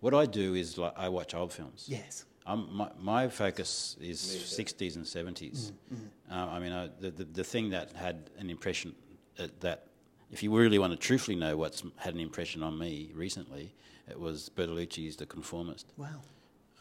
What 0.00 0.14
I 0.14 0.26
do 0.26 0.54
is 0.54 0.78
like 0.78 0.92
I 0.96 1.08
watch 1.08 1.34
old 1.34 1.52
films. 1.52 1.86
Yes. 1.88 2.24
I'm, 2.48 2.72
my, 2.76 2.88
my 3.00 3.26
focus 3.28 3.96
is 4.00 4.20
60s 4.20 4.94
and 4.94 5.04
70s. 5.04 5.72
Uh, 6.30 6.34
I 6.34 6.60
mean, 6.60 6.70
I, 6.70 6.88
the, 7.00 7.10
the, 7.10 7.24
the 7.24 7.42
thing 7.42 7.70
that 7.70 7.90
had 7.96 8.30
an 8.38 8.50
impression 8.50 8.94
uh, 9.40 9.48
that, 9.58 9.86
if 10.30 10.44
you 10.44 10.56
really 10.56 10.78
want 10.78 10.92
to 10.92 10.96
truthfully 10.96 11.34
know 11.36 11.56
what's 11.56 11.82
had 11.96 12.14
an 12.14 12.20
impression 12.20 12.62
on 12.62 12.78
me 12.78 13.10
recently, 13.16 13.74
it 14.08 14.18
was 14.18 14.50
Bertolucci's 14.54 15.16
The 15.16 15.26
Conformist. 15.26 15.92
Wow. 15.96 16.20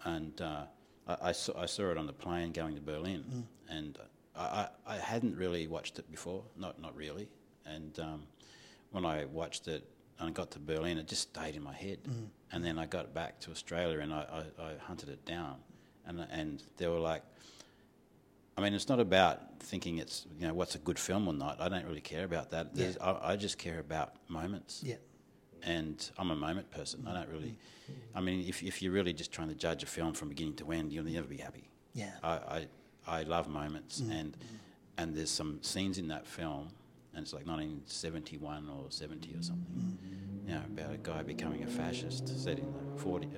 And 0.03 0.39
uh, 0.41 0.63
I, 1.07 1.29
I, 1.29 1.31
saw, 1.31 1.59
I 1.59 1.65
saw 1.65 1.91
it 1.91 1.97
on 1.97 2.05
the 2.05 2.13
plane 2.13 2.51
going 2.51 2.75
to 2.75 2.81
Berlin, 2.81 3.47
and 3.69 3.97
I, 4.35 4.67
I, 4.85 4.97
hadn't 4.97 5.35
really 5.37 5.67
watched 5.67 5.97
it 5.97 6.09
before, 6.11 6.43
not, 6.57 6.81
not 6.81 6.95
really. 6.95 7.29
And 7.65 7.97
um, 7.99 8.23
when 8.91 9.05
I 9.05 9.25
watched 9.25 9.67
it 9.67 9.87
and 10.19 10.29
I 10.29 10.31
got 10.31 10.51
to 10.51 10.59
Berlin, 10.59 10.97
it 10.97 11.07
just 11.07 11.23
stayed 11.35 11.55
in 11.55 11.63
my 11.63 11.73
head. 11.73 11.99
And 12.51 12.63
then 12.63 12.77
I 12.77 12.85
got 12.85 13.13
back 13.13 13.39
to 13.41 13.51
Australia 13.51 13.99
and 13.99 14.13
I, 14.13 14.43
I, 14.59 14.63
I 14.63 14.71
hunted 14.79 15.09
it 15.09 15.25
down. 15.25 15.55
And, 16.05 16.25
and 16.31 16.63
they 16.77 16.87
were 16.87 16.99
like, 16.99 17.23
I 18.57 18.61
mean, 18.61 18.73
it's 18.73 18.87
not 18.87 18.99
about 18.99 19.59
thinking 19.59 19.97
it's, 19.97 20.25
you 20.39 20.47
know, 20.47 20.53
what's 20.53 20.75
a 20.75 20.79
good 20.79 20.99
film 20.99 21.27
or 21.27 21.33
not. 21.33 21.59
I 21.59 21.67
don't 21.67 21.85
really 21.85 22.01
care 22.01 22.23
about 22.23 22.51
that. 22.51 22.73
There's 22.73 22.97
I, 22.99 23.31
I 23.31 23.35
just 23.35 23.57
care 23.57 23.79
about 23.79 24.13
moments 24.29 24.81
Yeah. 24.83 24.95
And 25.65 26.11
I'm 26.17 26.31
a 26.31 26.35
moment 26.35 26.71
person. 26.71 27.05
I 27.07 27.13
don't 27.13 27.29
really. 27.29 27.57
I 28.13 28.21
mean, 28.21 28.47
if 28.47 28.63
if 28.63 28.81
you're 28.81 28.93
really 28.93 29.13
just 29.13 29.31
trying 29.31 29.49
to 29.49 29.55
judge 29.55 29.83
a 29.83 29.85
film 29.85 30.13
from 30.13 30.29
beginning 30.29 30.55
to 30.55 30.71
end, 30.71 30.93
you'll 30.93 31.05
never 31.05 31.27
be 31.27 31.37
happy. 31.37 31.69
Yeah. 31.93 32.11
I 32.23 32.29
I, 32.29 32.67
I 33.07 33.23
love 33.23 33.47
moments, 33.47 34.01
mm. 34.01 34.19
and 34.19 34.37
and 34.97 35.15
there's 35.15 35.29
some 35.29 35.61
scenes 35.61 35.97
in 35.97 36.07
that 36.09 36.25
film, 36.25 36.69
and 37.13 37.23
it's 37.23 37.33
like 37.33 37.45
1971 37.45 38.69
or 38.69 38.89
70 38.89 39.33
or 39.33 39.43
something. 39.43 39.97
Mm. 40.45 40.47
You 40.47 40.55
know, 40.55 40.61
about 40.73 40.93
a 40.93 40.97
guy 40.97 41.23
becoming 41.23 41.63
a 41.63 41.67
fascist, 41.67 42.27
set 42.27 42.59
in 42.59 42.71
the 42.71 43.01
40 43.01 43.25
um, 43.25 43.33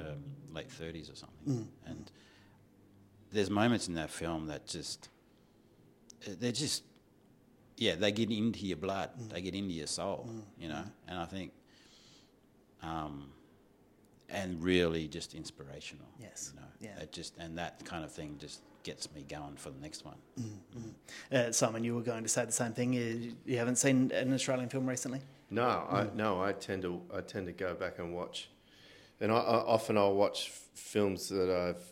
late 0.53 0.69
30s 0.69 1.11
or 1.11 1.15
something, 1.15 1.47
mm. 1.47 1.67
and 1.85 2.11
there's 3.31 3.49
moments 3.49 3.87
in 3.87 3.95
that 3.95 4.09
film 4.09 4.47
that 4.47 4.67
just 4.67 5.09
they're 6.25 6.51
just 6.51 6.83
yeah, 7.77 7.95
they 7.95 8.11
get 8.11 8.31
into 8.31 8.65
your 8.65 8.77
blood, 8.77 9.11
they 9.29 9.41
get 9.41 9.53
into 9.53 9.73
your 9.73 9.87
soul, 9.87 10.29
you 10.59 10.67
know. 10.67 10.83
And 11.07 11.19
I 11.19 11.25
think, 11.25 11.51
um, 12.81 13.29
and 14.29 14.61
really 14.63 15.07
just 15.07 15.33
inspirational. 15.33 16.07
Yes, 16.19 16.51
you 16.53 16.59
know. 16.59 16.67
yeah. 16.79 17.03
It 17.03 17.11
just 17.11 17.37
and 17.37 17.57
that 17.57 17.83
kind 17.85 18.03
of 18.03 18.11
thing 18.11 18.37
just 18.39 18.61
gets 18.83 19.13
me 19.13 19.25
going 19.27 19.55
for 19.57 19.69
the 19.69 19.79
next 19.79 20.05
one. 20.05 20.15
Uh, 21.31 21.51
Simon, 21.51 21.83
you 21.83 21.93
were 21.95 22.01
going 22.01 22.23
to 22.23 22.29
say 22.29 22.45
the 22.45 22.51
same 22.51 22.71
thing. 22.71 22.93
You, 22.93 23.33
you 23.45 23.57
haven't 23.57 23.75
seen 23.77 24.11
an 24.11 24.33
Australian 24.33 24.69
film 24.69 24.87
recently? 24.87 25.19
No, 25.49 25.85
I 25.89 26.07
no, 26.13 26.41
I 26.41 26.53
tend 26.53 26.81
to 26.83 27.01
I 27.13 27.21
tend 27.21 27.47
to 27.47 27.53
go 27.53 27.73
back 27.73 27.99
and 27.99 28.13
watch, 28.13 28.49
and 29.21 29.31
I, 29.31 29.35
I 29.35 29.55
often 29.65 29.97
I'll 29.97 30.15
watch 30.15 30.51
films 30.73 31.29
that 31.29 31.49
I've 31.49 31.83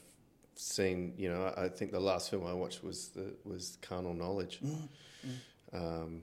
seen. 0.56 1.13
You 1.17 1.30
know, 1.30 1.54
I 1.56 1.69
think 1.69 1.91
the 1.91 2.00
last 2.00 2.30
film 2.30 2.45
I 2.45 2.54
watched 2.54 2.84
was 2.84 3.10
the 3.10 3.34
was 3.45 3.78
Carnal 3.82 4.13
Knowledge, 4.13 4.60
um, 5.74 6.21